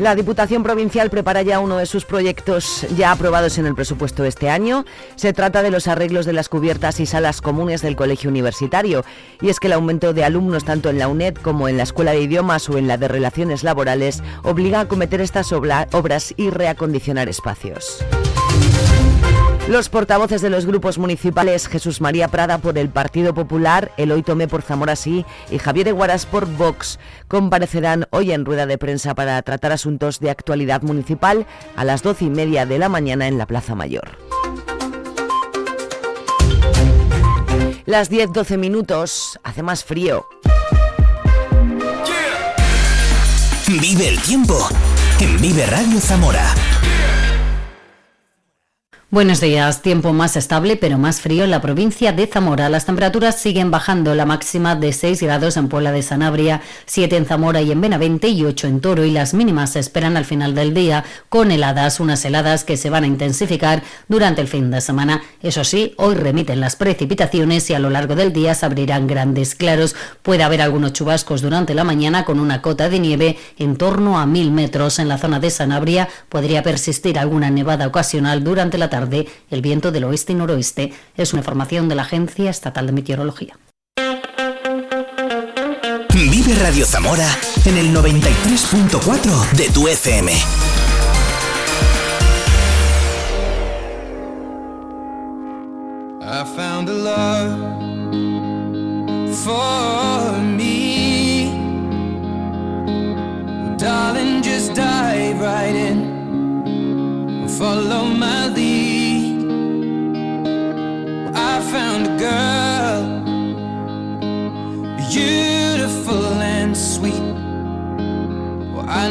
La 0.00 0.14
Diputación 0.14 0.62
Provincial 0.62 1.10
prepara 1.10 1.42
ya 1.42 1.60
uno 1.60 1.76
de 1.76 1.84
sus 1.84 2.06
proyectos 2.06 2.86
ya 2.96 3.12
aprobados 3.12 3.58
en 3.58 3.66
el 3.66 3.74
presupuesto 3.74 4.22
de 4.22 4.30
este 4.30 4.48
año. 4.48 4.86
Se 5.14 5.34
trata 5.34 5.62
de 5.62 5.70
los 5.70 5.88
arreglos 5.88 6.24
de 6.24 6.32
las 6.32 6.48
cubiertas 6.48 7.00
y 7.00 7.06
salas 7.06 7.42
comunes 7.42 7.82
del 7.82 7.96
colegio 7.96 8.30
universitario. 8.30 9.04
Y 9.42 9.50
es 9.50 9.60
que 9.60 9.66
el 9.66 9.74
aumento 9.74 10.14
de 10.14 10.24
alumnos 10.24 10.64
tanto 10.64 10.88
en 10.88 10.98
la 10.98 11.06
UNED 11.06 11.34
como 11.34 11.68
en 11.68 11.76
la 11.76 11.82
Escuela 11.82 12.12
de 12.12 12.22
Idiomas 12.22 12.66
o 12.70 12.78
en 12.78 12.88
la 12.88 12.96
de 12.96 13.08
Relaciones 13.08 13.62
Laborales 13.62 14.22
obliga 14.42 14.78
a 14.78 14.82
acometer 14.84 15.20
estas 15.20 15.52
obras 15.52 16.32
y 16.34 16.48
reacondicionar 16.48 17.28
espacios. 17.28 18.02
Los 19.70 19.88
portavoces 19.88 20.42
de 20.42 20.50
los 20.50 20.66
grupos 20.66 20.98
municipales 20.98 21.68
Jesús 21.68 22.00
María 22.00 22.26
Prada 22.26 22.58
por 22.58 22.76
el 22.76 22.88
Partido 22.88 23.34
Popular, 23.34 23.92
Eloy 23.96 24.24
Tomé 24.24 24.48
por 24.48 24.62
Zamora 24.62 24.96
Sí 24.96 25.24
y 25.48 25.58
Javier 25.58 25.86
Eguaras 25.86 26.26
por 26.26 26.46
Vox 26.46 26.98
comparecerán 27.28 28.08
hoy 28.10 28.32
en 28.32 28.44
rueda 28.44 28.66
de 28.66 28.78
prensa 28.78 29.14
para 29.14 29.40
tratar 29.42 29.70
asuntos 29.70 30.18
de 30.18 30.28
actualidad 30.28 30.82
municipal 30.82 31.46
a 31.76 31.84
las 31.84 32.02
doce 32.02 32.24
y 32.24 32.30
media 32.30 32.66
de 32.66 32.80
la 32.80 32.88
mañana 32.88 33.28
en 33.28 33.38
la 33.38 33.46
Plaza 33.46 33.76
Mayor. 33.76 34.18
Las 37.86 38.10
10-12 38.10 38.58
minutos, 38.58 39.38
hace 39.44 39.62
más 39.62 39.84
frío. 39.84 40.26
Vive 43.68 44.08
el 44.08 44.18
tiempo 44.22 44.68
en 45.20 45.40
Vive 45.40 45.64
Radio 45.66 46.00
Zamora. 46.00 46.69
Buenos 49.12 49.40
días. 49.40 49.82
Tiempo 49.82 50.12
más 50.12 50.36
estable 50.36 50.76
pero 50.76 50.96
más 50.96 51.20
frío 51.20 51.42
en 51.42 51.50
la 51.50 51.60
provincia 51.60 52.12
de 52.12 52.28
Zamora. 52.28 52.68
Las 52.68 52.86
temperaturas 52.86 53.40
siguen 53.40 53.72
bajando. 53.72 54.14
La 54.14 54.24
máxima 54.24 54.76
de 54.76 54.92
6 54.92 55.20
grados 55.24 55.56
en 55.56 55.66
Puebla 55.66 55.90
de 55.90 56.02
Sanabria, 56.02 56.60
7 56.86 57.16
en 57.16 57.26
Zamora 57.26 57.60
y 57.60 57.72
en 57.72 57.80
Benavente 57.80 58.28
y 58.28 58.44
8 58.44 58.68
en 58.68 58.80
Toro. 58.80 59.04
Y 59.04 59.10
las 59.10 59.34
mínimas 59.34 59.72
se 59.72 59.80
esperan 59.80 60.16
al 60.16 60.26
final 60.26 60.54
del 60.54 60.74
día 60.74 61.04
con 61.28 61.50
heladas, 61.50 61.98
unas 61.98 62.24
heladas 62.24 62.62
que 62.62 62.76
se 62.76 62.88
van 62.88 63.02
a 63.02 63.08
intensificar 63.08 63.82
durante 64.06 64.42
el 64.42 64.46
fin 64.46 64.70
de 64.70 64.80
semana. 64.80 65.22
Eso 65.42 65.64
sí, 65.64 65.92
hoy 65.96 66.14
remiten 66.14 66.60
las 66.60 66.76
precipitaciones 66.76 67.68
y 67.68 67.74
a 67.74 67.80
lo 67.80 67.90
largo 67.90 68.14
del 68.14 68.32
día 68.32 68.54
se 68.54 68.64
abrirán 68.64 69.08
grandes 69.08 69.56
claros. 69.56 69.96
Puede 70.22 70.44
haber 70.44 70.62
algunos 70.62 70.92
chubascos 70.92 71.42
durante 71.42 71.74
la 71.74 71.82
mañana 71.82 72.24
con 72.24 72.38
una 72.38 72.62
cota 72.62 72.88
de 72.88 73.00
nieve 73.00 73.38
en 73.58 73.76
torno 73.76 74.20
a 74.20 74.26
1000 74.26 74.52
metros. 74.52 75.00
En 75.00 75.08
la 75.08 75.18
zona 75.18 75.40
de 75.40 75.50
Sanabria 75.50 76.08
podría 76.28 76.62
persistir 76.62 77.18
alguna 77.18 77.50
nevada 77.50 77.88
ocasional 77.88 78.44
durante 78.44 78.78
la 78.78 78.88
tarde 78.88 78.99
tarde, 79.00 79.26
el 79.50 79.62
viento 79.62 79.90
del 79.92 80.04
oeste 80.04 80.32
y 80.32 80.36
noroeste. 80.36 80.92
Es 81.16 81.32
una 81.32 81.40
información 81.40 81.88
de 81.88 81.94
la 81.94 82.02
Agencia 82.02 82.50
Estatal 82.50 82.86
de 82.86 82.92
Meteorología. 82.92 83.58
Vive 86.12 86.54
Radio 86.60 86.84
Zamora 86.84 87.28
en 87.64 87.78
el 87.78 87.94
93.4 87.94 89.50
de 89.52 89.70
tu 89.70 89.88
FM. 89.88 90.32
I 96.22 96.44
found 96.56 96.88
a 96.88 96.92
love 96.92 97.58
for 99.44 100.38
me. 100.42 101.50
Darling, 103.78 104.42
just 104.42 104.74
dive 104.74 105.40
right 105.40 105.74
in. 105.74 106.20
Follow 107.58 107.99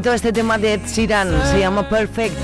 bonito 0.00 0.14
este 0.14 0.32
tema 0.32 0.56
de 0.56 0.74
Ed 0.74 0.86
se 0.86 1.06
llama 1.06 1.86
Perfect. 1.86 2.34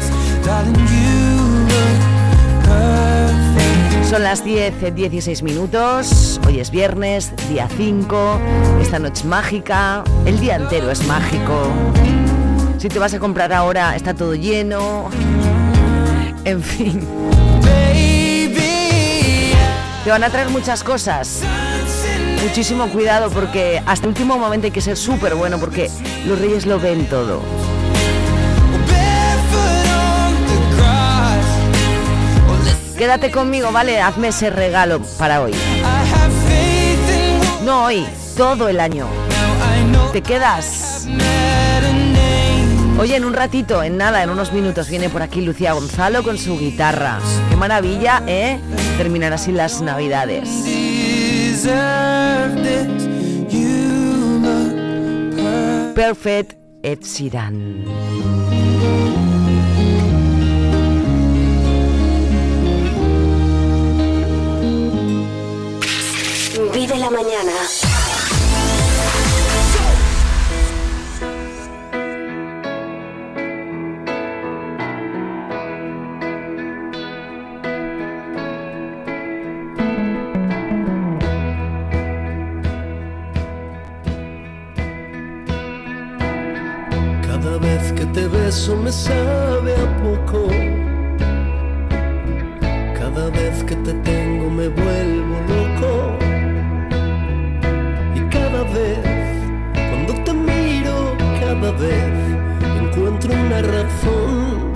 Son 4.10 4.22
las 4.22 4.44
10, 4.44 4.94
16 4.94 5.42
minutos, 5.42 6.38
hoy 6.46 6.60
es 6.60 6.70
viernes, 6.70 7.32
día 7.48 7.66
5, 7.74 8.40
esta 8.82 8.98
noche 8.98 9.20
es 9.20 9.24
mágica, 9.24 10.04
el 10.26 10.38
día 10.38 10.56
entero 10.56 10.90
es 10.90 11.06
mágico. 11.06 11.72
Si 12.76 12.88
te 12.88 12.98
vas 12.98 13.14
a 13.14 13.18
comprar 13.18 13.54
ahora 13.54 13.96
está 13.96 14.12
todo 14.12 14.34
lleno, 14.34 15.08
en 16.44 16.62
fin. 16.62 17.08
Te 20.04 20.10
van 20.10 20.24
a 20.24 20.28
traer 20.28 20.50
muchas 20.50 20.84
cosas. 20.84 21.42
Muchísimo 22.46 22.88
cuidado 22.88 23.28
porque 23.28 23.82
hasta 23.86 24.06
el 24.06 24.10
último 24.10 24.38
momento 24.38 24.66
hay 24.66 24.70
que 24.70 24.80
ser 24.80 24.96
súper 24.96 25.34
bueno 25.34 25.58
porque 25.58 25.90
los 26.26 26.38
reyes 26.38 26.64
lo 26.64 26.78
ven 26.78 27.04
todo. 27.06 27.42
Quédate 32.96 33.32
conmigo, 33.32 33.72
¿vale? 33.72 34.00
Hazme 34.00 34.28
ese 34.28 34.50
regalo 34.50 35.00
para 35.18 35.42
hoy. 35.42 35.54
No 37.64 37.86
hoy, 37.86 38.06
todo 38.36 38.68
el 38.68 38.78
año. 38.78 39.08
¿Te 40.12 40.22
quedas? 40.22 41.08
Oye, 42.98 43.16
en 43.16 43.24
un 43.24 43.34
ratito, 43.34 43.82
en 43.82 43.96
nada, 43.96 44.22
en 44.22 44.30
unos 44.30 44.52
minutos, 44.52 44.88
viene 44.88 45.10
por 45.10 45.20
aquí 45.20 45.40
Lucía 45.40 45.72
Gonzalo 45.72 46.22
con 46.22 46.38
su 46.38 46.56
guitarra. 46.58 47.18
Qué 47.50 47.56
maravilla, 47.56 48.22
¿eh? 48.28 48.60
Terminar 48.96 49.32
así 49.32 49.50
las 49.50 49.82
navidades. 49.82 51.05
Perfect 55.96 56.54
Ed 56.84 57.02
Sheeran. 57.02 57.82
Vive 66.72 66.96
la 66.98 67.10
mañana. 67.10 67.95
Beso 88.46 88.76
me 88.76 88.92
sabe 88.92 89.72
a 89.74 89.88
poco. 90.04 90.46
Cada 93.00 93.28
vez 93.30 93.64
que 93.64 93.74
te 93.86 93.92
tengo 94.10 94.48
me 94.48 94.68
vuelvo 94.68 95.36
loco. 95.52 95.92
Y 98.14 98.20
cada 98.36 98.62
vez, 98.76 99.04
cuando 99.88 100.12
te 100.26 100.32
miro, 100.32 100.96
cada 101.40 101.72
vez 101.72 102.12
encuentro 102.82 103.34
una 103.46 103.60
razón 103.62 104.72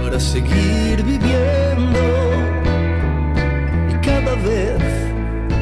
para 0.00 0.20
seguir 0.20 1.02
viviendo. 1.02 2.02
Y 3.92 3.94
cada 4.08 4.34
vez, 4.48 4.80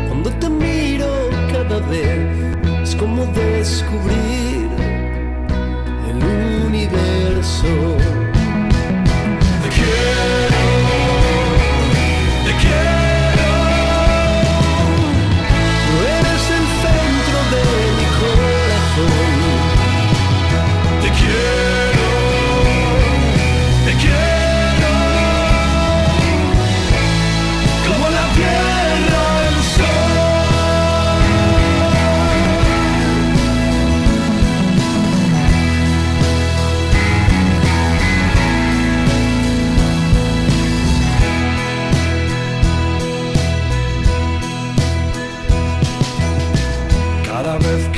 cuando 0.08 0.28
te 0.42 0.48
miro, 0.50 1.10
cada 1.50 1.78
vez 1.92 2.20
es 2.82 2.94
como 2.94 3.24
descubrir 3.42 4.65
universo. 6.86 7.96
Te 9.62 9.68
quiero, 9.68 10.55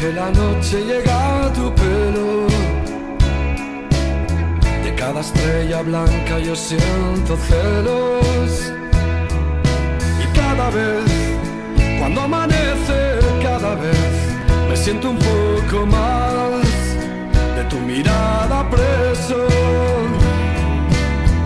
Que 0.08 0.14
la 0.14 0.30
noche 0.30 0.86
llega 0.86 1.44
a 1.44 1.52
tu 1.52 1.70
pelo, 1.74 2.46
de 4.82 4.94
cada 4.94 5.20
estrella 5.20 5.82
blanca 5.82 6.38
yo 6.38 6.56
siento 6.56 7.36
celos. 7.36 8.72
Y 10.22 10.26
cada 10.34 10.70
vez, 10.70 11.04
cuando 11.98 12.22
amanece, 12.22 13.18
cada 13.42 13.74
vez 13.74 14.10
me 14.70 14.76
siento 14.78 15.10
un 15.10 15.18
poco 15.18 15.84
más 15.84 16.64
de 17.56 17.64
tu 17.68 17.76
mirada 17.76 18.66
preso. 18.70 19.46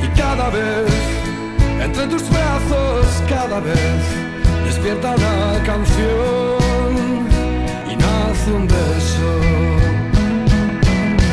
Y 0.05 0.07
cada 0.16 0.51
vez, 0.51 0.92
entre 1.83 2.07
tus 2.07 2.22
brazos, 2.31 3.07
cada 3.29 3.59
vez 3.59 4.03
despierta 4.64 5.16
una 5.16 5.64
canción 5.64 6.62
y 8.33 8.35
nace 8.35 8.53
un 8.53 8.66
beso. 8.66 9.40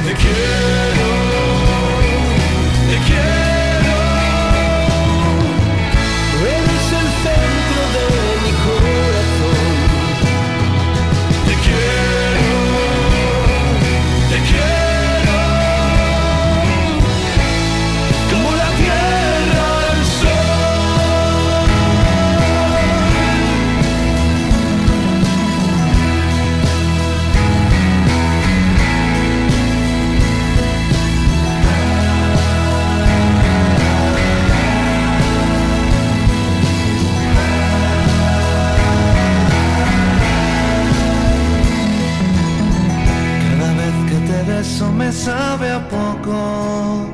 Te 0.06 0.14
quiero, 0.14 1.10
te 2.90 2.98
quiero. 3.08 3.49
Beso 44.70 44.92
me 44.92 45.12
sabe 45.12 45.72
a 45.72 45.82
poco. 45.88 47.10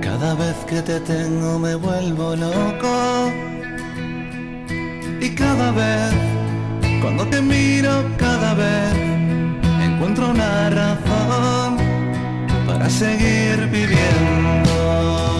Cada 0.00 0.34
vez 0.34 0.56
que 0.66 0.80
te 0.82 1.00
tengo 1.00 1.58
me 1.58 1.74
vuelvo 1.74 2.36
loco. 2.36 3.30
Y 5.20 5.28
cada 5.34 5.70
vez, 5.72 6.12
cuando 7.02 7.26
te 7.26 7.40
miro, 7.40 7.92
cada 8.16 8.54
vez 8.54 8.92
encuentro 9.86 10.30
una 10.30 10.70
razón 10.70 11.76
para 12.66 12.88
seguir 12.88 13.56
viviendo. 13.70 15.39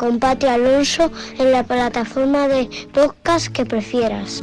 con 0.00 0.18
Pati 0.18 0.46
Alonso 0.46 1.12
en 1.38 1.52
la 1.52 1.62
plataforma 1.62 2.48
de 2.48 2.70
podcast 2.94 3.48
que 3.48 3.66
prefieras. 3.66 4.42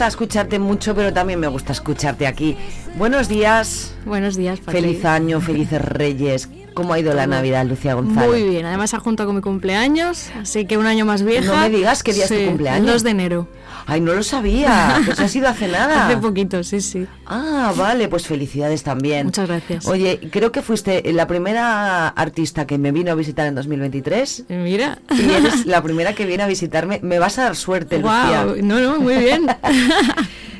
Gusta 0.00 0.08
escucharte 0.08 0.58
mucho, 0.58 0.94
pero 0.94 1.12
también 1.12 1.38
me 1.38 1.46
gusta 1.46 1.72
escucharte 1.72 2.26
aquí. 2.26 2.56
Buenos 2.96 3.28
días. 3.28 3.92
Buenos 4.06 4.34
días. 4.34 4.58
Feliz 4.58 5.04
año, 5.04 5.42
felices 5.42 5.82
reyes. 5.84 6.48
¿Cómo 6.74 6.92
ha 6.94 6.98
ido 6.98 7.12
la 7.14 7.26
Navidad, 7.26 7.64
Lucía 7.66 7.94
González? 7.94 8.28
Muy 8.30 8.42
bien, 8.48 8.64
además 8.66 8.94
ha 8.94 9.00
juntado 9.00 9.28
con 9.28 9.36
mi 9.36 9.42
cumpleaños, 9.42 10.30
así 10.40 10.64
que 10.66 10.78
un 10.78 10.86
año 10.86 11.04
más 11.04 11.22
vieja. 11.22 11.52
No 11.54 11.60
me 11.60 11.70
digas 11.70 12.02
qué 12.02 12.12
día 12.12 12.24
es 12.24 12.28
tu 12.30 12.36
Sí, 12.36 12.46
cumpleaños. 12.46 12.86
El 12.86 12.92
2 12.92 13.02
de 13.02 13.10
enero. 13.10 13.48
Ay, 13.86 14.00
no 14.00 14.12
lo 14.14 14.22
sabía. 14.22 15.00
Pues 15.04 15.18
ha 15.20 15.28
sido 15.28 15.48
hace 15.48 15.66
nada. 15.68 16.06
Hace 16.06 16.16
poquito, 16.18 16.62
sí, 16.62 16.80
sí. 16.80 17.06
Ah, 17.26 17.72
vale, 17.76 18.08
pues 18.08 18.26
felicidades 18.26 18.82
también. 18.82 19.26
Muchas 19.26 19.48
gracias. 19.48 19.86
Oye, 19.86 20.20
creo 20.30 20.52
que 20.52 20.62
fuiste 20.62 21.12
la 21.12 21.26
primera 21.26 22.08
artista 22.08 22.66
que 22.66 22.78
me 22.78 22.92
vino 22.92 23.10
a 23.10 23.14
visitar 23.14 23.46
en 23.46 23.54
2023. 23.54 24.44
Mira. 24.48 24.98
Y 25.10 25.30
eres 25.30 25.64
la 25.66 25.82
primera 25.82 26.14
que 26.14 26.24
viene 26.26 26.42
a 26.42 26.46
visitarme. 26.46 27.00
Me 27.02 27.18
vas 27.18 27.38
a 27.38 27.44
dar 27.44 27.56
suerte, 27.56 27.98
Lucía. 27.98 28.44
Guau, 28.44 28.56
no, 28.62 28.80
no, 28.80 29.00
muy 29.00 29.16
bien. 29.16 29.46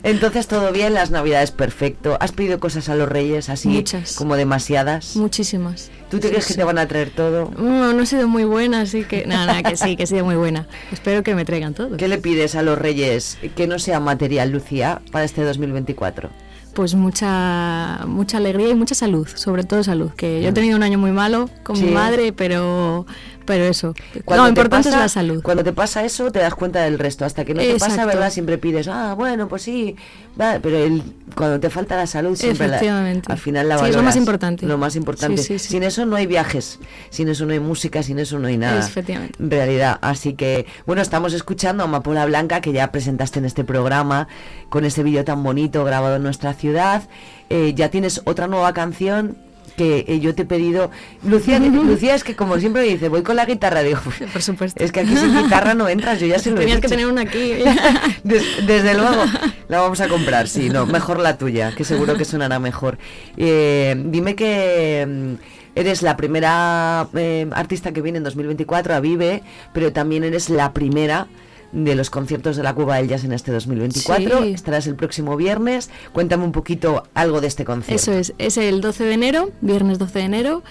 Entonces, 0.03 0.47
todo 0.49 0.73
bien, 0.73 0.95
las 0.95 1.11
navidades 1.11 1.51
perfecto. 1.51 2.17
¿Has 2.21 2.33
pedido 2.33 2.59
cosas 2.61 2.89
a 2.89 2.95
los 2.95 3.09
reyes 3.09 3.49
así 3.49 3.69
Muchas. 3.69 4.15
como 4.15 4.37
demasiadas? 4.37 5.17
Muchísimas. 5.17 5.91
¿Tú 6.11 6.19
te 6.19 6.29
Sí, 6.29 6.33
crees 6.33 6.47
que 6.49 6.55
te 6.55 6.65
van 6.65 6.79
a 6.79 6.89
traer 6.89 7.11
todo? 7.11 7.51
No, 7.59 7.93
no 7.93 8.03
he 8.03 8.07
sido 8.07 8.27
muy 8.29 8.45
buena, 8.45 8.81
así 8.81 9.05
que. 9.05 9.27
Nada, 9.27 9.47
nada, 9.47 9.63
que 9.63 9.77
sí, 9.77 9.97
que 9.97 10.05
he 10.05 10.07
sido 10.07 10.25
muy 10.25 10.37
buena. 10.37 10.67
Espero 10.93 11.23
que 11.23 11.35
me 11.35 11.45
traigan 11.45 11.75
todo. 11.75 11.97
¿Qué 11.97 12.09
le 12.09 12.19
pides 12.19 12.55
a 12.55 12.63
los 12.63 12.79
reyes 12.79 13.39
que 13.57 13.67
no 13.67 13.79
sea 13.79 14.01
material, 14.01 14.51
Lucía, 14.51 15.01
para 15.13 15.25
este 15.25 15.43
2024? 15.45 16.31
Pues 16.75 16.95
mucha 16.95 18.01
mucha 18.07 18.37
alegría 18.39 18.69
y 18.69 18.75
mucha 18.75 18.95
salud, 18.95 19.27
sobre 19.35 19.65
todo 19.65 19.83
salud. 19.83 20.11
Que 20.13 20.41
yo 20.41 20.49
he 20.51 20.53
tenido 20.53 20.77
un 20.77 20.83
año 20.85 20.99
muy 20.99 21.11
malo 21.11 21.51
con 21.65 21.77
Sí. 21.77 21.85
mi 21.85 21.91
madre, 21.91 22.33
pero 22.33 23.07
pero 23.51 23.65
eso. 23.65 23.95
Cuando 24.25 24.45
lo 24.45 24.47
te 24.47 24.51
importante 24.51 24.89
pasa- 24.89 24.97
es 24.97 25.03
la 25.03 25.09
salud. 25.09 25.43
Cuando 25.43 25.65
te 25.65 25.73
pasa 25.73 26.05
eso, 26.05 26.31
te 26.31 26.39
das 26.39 26.55
cuenta 26.55 26.83
del 26.83 26.99
resto. 26.99 27.25
Hasta 27.25 27.45
que 27.45 27.55
no 27.55 27.61
te 27.61 27.79
pasa. 27.79 28.07
¿verdad? 28.07 28.31
Siempre 28.31 28.59
pides, 28.59 28.87
ah, 28.89 29.15
bueno, 29.15 29.49
pues 29.49 29.63
sí. 29.63 29.97
va", 30.41 30.59
Pero 30.63 30.77
el, 30.79 31.03
cuando 31.35 31.59
te 31.61 31.69
falta 31.71 31.97
la 31.97 32.07
salud, 32.07 32.37
siempre 32.37 32.69
la- 32.69 32.77
Efectivamente. 32.77 33.31
al 33.33 33.39
final 33.39 33.69
la 33.69 33.75
Sí, 33.79 33.85
es 33.85 33.89
lo 33.91 33.97
valoras. 33.97 34.05
más 34.05 34.17
importante. 34.17 34.67
Lo 34.67 34.79
más 34.79 34.97
importante. 34.97 35.43
Sí, 35.43 35.59
sí, 35.59 35.59
sí. 35.59 35.69
Sin 35.71 35.83
eso 35.83 36.07
no 36.07 36.17
hay 36.17 36.27
viajes, 36.27 36.79
sin 37.11 37.29
eso 37.29 37.45
no 37.47 37.53
hay 37.53 37.61
música, 37.61 38.03
sin 38.03 38.19
eso 38.19 38.39
no 38.39 38.47
hay 38.49 38.57
nada. 38.57 38.79
Efectivamente. 38.79 39.35
En 39.43 39.51
realidad. 39.51 39.99
Así 40.01 40.35
que, 40.35 40.67
bueno, 40.87 41.03
estamos 41.03 41.33
escuchando 41.33 41.83
a 41.83 41.87
Amapola 41.87 42.25
Blanca, 42.27 42.61
que 42.61 42.73
ya 42.73 42.93
presentaste 42.93 43.39
en 43.41 43.45
este 43.45 43.65
programa, 43.65 44.29
con 44.69 44.85
ese 44.85 45.03
vídeo 45.03 45.25
tan 45.25 45.43
bonito 45.43 45.85
grabado 45.85 46.17
en 46.17 46.23
nuestra 46.23 46.55
ciudad. 46.55 47.03
Eh, 47.49 47.75
ya 47.75 47.89
tienes 47.91 48.23
otra 48.25 48.47
nueva 48.47 48.73
canción 48.73 49.37
que 49.81 50.05
eh, 50.07 50.21
yo 50.21 50.35
te 50.35 50.43
he 50.43 50.45
pedido. 50.45 50.91
Lucía, 51.25 51.59
Lucía 51.59 52.15
es 52.15 52.23
que 52.23 52.37
como 52.37 52.59
siempre 52.59 52.83
dice, 52.83 53.09
voy 53.09 53.23
con 53.23 53.35
la 53.37 53.47
guitarra, 53.47 53.81
digo, 53.83 53.99
"Pues, 54.05 54.31
Por 54.31 54.43
supuesto. 54.43 54.85
es 54.85 54.93
que 54.93 55.01
aquí 55.01 55.17
sin 55.17 55.35
guitarra 55.43 55.73
no 55.73 55.89
entras, 55.89 56.21
yo 56.21 56.27
ya 56.27 56.39
se 56.39 56.51
lo 56.51 56.57
he 56.57 56.61
Tenías 56.61 56.81
que 56.81 56.89
tener 56.89 57.07
una 57.07 57.23
aquí. 57.23 57.55
Des- 58.25 58.67
desde 58.67 58.93
luego, 58.95 59.25
la 59.69 59.81
vamos 59.81 60.01
a 60.03 60.09
comprar, 60.09 60.49
sí, 60.49 60.69
no, 60.69 60.85
mejor 60.85 61.19
la 61.19 61.39
tuya, 61.39 61.73
que 61.75 61.85
seguro 61.85 62.17
que 62.19 62.27
sonará 62.27 62.59
mejor. 62.59 62.99
Eh, 63.39 63.95
dime 64.07 64.35
que 64.35 65.07
mm, 65.09 65.79
eres 65.79 66.03
la 66.03 66.17
primera 66.19 67.09
eh, 67.15 67.49
artista 67.53 67.93
que 67.93 68.03
viene 68.03 68.19
en 68.19 68.25
2024 68.25 68.95
a 68.95 69.01
Vive, 69.01 69.43
pero 69.73 69.93
también 69.95 70.25
eres 70.25 70.51
la 70.51 70.73
primera 70.75 71.27
de 71.73 71.95
los 71.95 72.11
conciertos 72.11 72.57
de 72.57 72.63
la 72.63 72.75
Cuba 72.75 72.97
del 72.97 73.09
Jazz 73.09 73.25
en 73.25 73.33
este 73.33 73.53
2024. 73.53 74.43
Sí. 74.43 74.49
Estarás 74.53 74.87
el 74.87 74.97
próximo 74.97 75.37
viernes. 75.37 75.91
Cuéntame 76.13 76.45
un 76.45 76.53
poquito 76.53 77.05
algo 77.15 77.41
de 77.41 77.47
este 77.47 77.65
concierto. 77.65 77.95
Eso 77.95 78.13
es, 78.13 78.35
es 78.39 78.57
el 78.57 78.81
12 78.81 79.05
de 79.05 79.13
enero, 79.13 79.51
viernes 79.61 79.99
12 79.99 80.19
de 80.19 80.25
enero. 80.25 80.63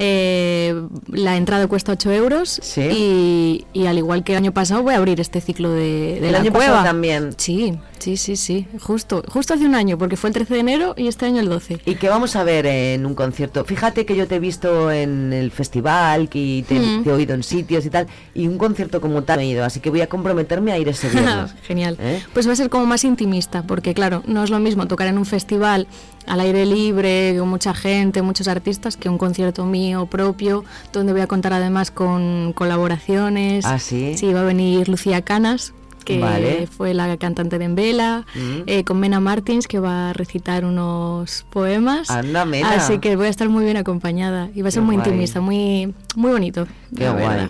Eh, 0.00 0.80
la 1.10 1.36
entrada 1.36 1.66
cuesta 1.66 1.90
8 1.92 2.12
euros 2.12 2.60
y, 2.76 3.66
y 3.72 3.86
al 3.86 3.98
igual 3.98 4.22
que 4.22 4.32
el 4.32 4.38
año 4.38 4.52
pasado 4.52 4.82
voy 4.84 4.94
a 4.94 4.96
abrir 4.98 5.20
este 5.20 5.40
ciclo 5.40 5.70
de, 5.70 6.18
de 6.20 6.26
El 6.26 6.32
la 6.32 6.38
año 6.38 6.52
cueva. 6.52 6.66
pasado 6.68 6.84
también. 6.84 7.30
Sí, 7.36 7.76
sí, 7.98 8.16
sí, 8.16 8.36
sí, 8.36 8.66
justo, 8.80 9.22
justo 9.28 9.54
hace 9.54 9.64
un 9.66 9.74
año, 9.74 9.98
porque 9.98 10.16
fue 10.16 10.30
el 10.30 10.34
13 10.34 10.54
de 10.54 10.60
enero 10.60 10.94
y 10.96 11.08
este 11.08 11.26
año 11.26 11.40
el 11.40 11.48
12. 11.48 11.80
¿Y 11.84 11.94
qué 11.96 12.08
vamos 12.08 12.36
a 12.36 12.44
ver 12.44 12.66
en 12.66 13.04
un 13.06 13.14
concierto? 13.14 13.64
Fíjate 13.64 14.06
que 14.06 14.16
yo 14.16 14.26
te 14.26 14.36
he 14.36 14.40
visto 14.40 14.90
en 14.90 15.32
el 15.32 15.50
festival, 15.50 16.28
que 16.28 16.64
te, 16.66 16.78
Mm. 16.78 17.04
te 17.04 17.10
he 17.10 17.12
oído 17.12 17.34
en 17.34 17.42
sitios 17.42 17.84
y 17.86 17.90
tal, 17.90 18.06
y 18.34 18.46
un 18.46 18.58
concierto 18.58 19.00
como 19.00 19.22
tal 19.22 19.38
no 19.38 19.42
he 19.42 19.46
ido, 19.46 19.64
así 19.64 19.80
que 19.80 19.90
voy 19.90 20.00
a 20.00 20.08
comprometerme 20.08 20.72
a 20.72 20.78
ir 20.78 20.88
ese 20.88 21.08
viernes. 21.08 21.54
Genial. 21.62 21.96
¿Eh? 22.00 22.22
Pues 22.32 22.48
va 22.48 22.52
a 22.52 22.56
ser 22.56 22.70
como 22.70 22.86
más 22.86 23.04
intimista, 23.04 23.62
porque 23.62 23.94
claro, 23.94 24.22
no 24.26 24.42
es 24.44 24.50
lo 24.50 24.58
mismo 24.58 24.86
tocar 24.86 25.06
en 25.08 25.18
un 25.18 25.26
festival 25.26 25.86
al 26.26 26.40
aire 26.40 26.66
libre, 26.66 27.34
con 27.38 27.48
mucha 27.48 27.72
gente, 27.74 28.20
muchos 28.22 28.48
artistas, 28.48 28.96
que 28.96 29.08
un 29.08 29.16
concierto 29.16 29.64
mío 29.64 30.06
propio, 30.06 30.64
donde 30.92 31.12
voy 31.12 31.22
a 31.22 31.26
contar 31.26 31.52
además 31.54 31.90
con 31.90 32.52
colaboraciones. 32.54 33.64
¿Ah, 33.64 33.78
sí? 33.78 34.14
Sí, 34.16 34.32
va 34.32 34.40
a 34.40 34.44
venir 34.44 34.88
Lucía 34.88 35.22
Canas, 35.22 35.72
que 36.08 36.18
Vale. 36.20 36.66
fue 36.66 36.94
la 36.94 37.16
cantante 37.18 37.58
de 37.58 37.66
Envela, 37.66 38.24
Mm. 38.34 38.62
eh, 38.66 38.84
con 38.84 38.98
Mena 38.98 39.20
Martins, 39.20 39.66
que 39.68 39.78
va 39.78 40.08
a 40.10 40.12
recitar 40.14 40.64
unos 40.64 41.44
poemas. 41.50 42.08
Anda, 42.10 42.46
Mena. 42.46 42.72
Así 42.72 42.98
que 42.98 43.14
voy 43.16 43.26
a 43.26 43.28
estar 43.28 43.48
muy 43.50 43.62
bien 43.64 43.76
acompañada 43.76 44.48
y 44.54 44.62
va 44.62 44.68
a 44.68 44.70
ser 44.70 44.80
Qué 44.82 44.86
muy 44.86 44.96
guay. 44.96 45.06
intimista, 45.06 45.40
muy, 45.42 45.92
muy 46.16 46.30
bonito. 46.32 46.66
Qué 46.96 47.10
guay. 47.10 47.48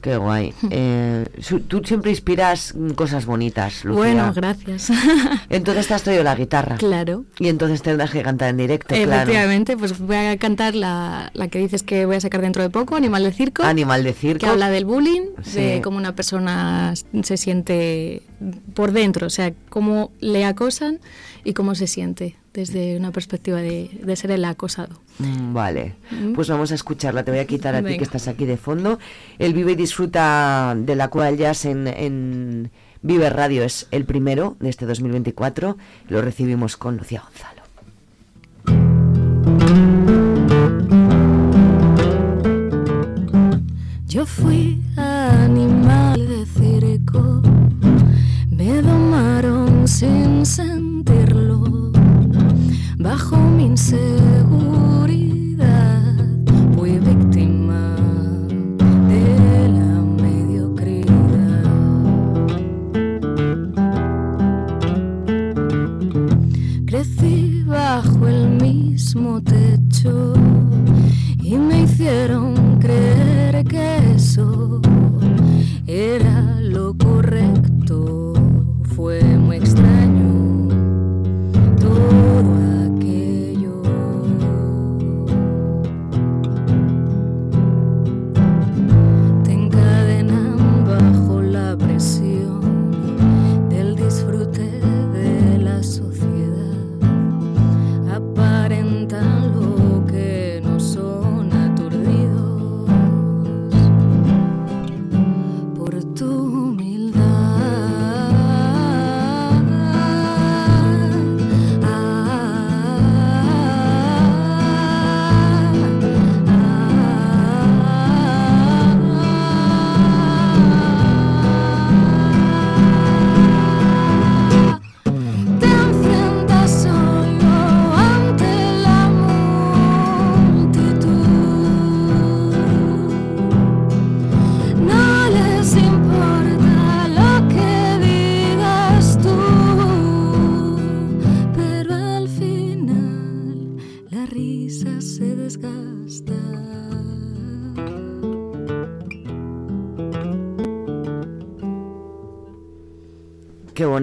Qué 0.00 0.16
guay. 0.16 0.54
Eh, 0.72 1.26
tú 1.68 1.82
siempre 1.84 2.10
inspiras 2.10 2.74
cosas 2.94 3.26
bonitas, 3.26 3.84
Lucía. 3.84 3.98
Bueno, 3.98 4.32
gracias. 4.34 4.90
Entonces 5.50 5.86
te 5.88 5.94
has 5.94 6.02
traído 6.02 6.22
la 6.22 6.34
guitarra. 6.34 6.76
Claro. 6.76 7.24
Y 7.38 7.48
entonces 7.48 7.82
tendrás 7.82 8.10
que 8.10 8.22
cantar 8.22 8.50
en 8.50 8.56
directo, 8.58 8.94
claro. 8.94 9.12
Efectivamente, 9.12 9.76
pues 9.76 9.98
voy 9.98 10.16
a 10.16 10.36
cantar 10.38 10.74
la, 10.74 11.30
la 11.34 11.48
que 11.48 11.58
dices 11.58 11.82
que 11.82 12.06
voy 12.06 12.16
a 12.16 12.20
sacar 12.20 12.40
dentro 12.40 12.62
de 12.62 12.70
poco, 12.70 12.96
Animal 12.96 13.24
de 13.24 13.32
Circo. 13.32 13.62
Animal 13.64 14.04
de 14.04 14.12
circo. 14.12 14.40
Que 14.40 14.46
habla 14.46 14.70
del 14.70 14.84
bullying, 14.84 15.22
Sí. 15.42 15.60
de 15.60 15.80
cómo 15.82 15.98
una 15.98 16.14
persona 16.14 16.94
se 17.22 17.36
siente 17.36 18.22
por 18.74 18.92
dentro, 18.92 19.26
o 19.26 19.30
sea, 19.30 19.52
cómo 19.68 20.12
le 20.20 20.44
acosan 20.44 20.98
y 21.44 21.52
cómo 21.54 21.74
se 21.74 21.86
siente 21.86 22.36
desde 22.52 22.96
una 22.96 23.12
perspectiva 23.12 23.58
de, 23.60 23.90
de 24.02 24.16
ser 24.16 24.30
el 24.30 24.44
acosado. 24.44 25.00
Mm, 25.18 25.52
Vale, 25.54 25.94
Mm. 26.10 26.32
pues 26.34 26.48
vamos 26.48 26.72
a 26.72 26.74
escucharla. 26.74 27.22
Te 27.24 27.30
voy 27.30 27.40
a 27.40 27.46
quitar 27.46 27.74
a 27.74 27.82
ti 27.82 27.96
que 27.96 28.04
estás 28.04 28.28
aquí 28.28 28.44
de 28.46 28.56
fondo. 28.56 28.98
El 29.38 29.54
Vive 29.54 29.72
y 29.72 29.76
Disfruta 29.76 30.74
de 30.76 30.96
la 30.96 31.08
Cual 31.08 31.36
Jazz 31.36 31.64
en, 31.64 31.86
en 31.86 32.70
Vive 33.02 33.30
Radio 33.30 33.62
es 33.64 33.86
el 33.90 34.04
primero 34.04 34.56
de 34.60 34.68
este 34.68 34.86
2024. 34.86 35.76
Lo 36.08 36.22
recibimos 36.22 36.76
con 36.76 36.96
Lucía 36.96 37.22
Gonzalo. 37.22 37.60
Yo 44.06 44.26
fui 44.26 44.80
animal 44.96 46.26
de 46.28 46.44
circo, 46.46 47.40
me 48.50 48.82
sin 49.90 50.46
sentirlo. 50.46 51.90
Bajo 52.98 53.36
mi 53.36 53.64
inseguridad 53.66 54.04
fui 56.74 56.98
víctima 56.98 57.96
de 59.08 59.68
la 59.78 60.00
mediocridad. 60.22 61.64
Crecí 66.86 67.64
bajo 67.66 68.28
el 68.28 68.48
mismo 68.62 69.42
techo 69.42 70.34
y 71.42 71.56
me 71.56 71.82
hicieron 71.82 72.78
creer 72.78 73.64
que 73.64 74.14
eso 74.14 74.80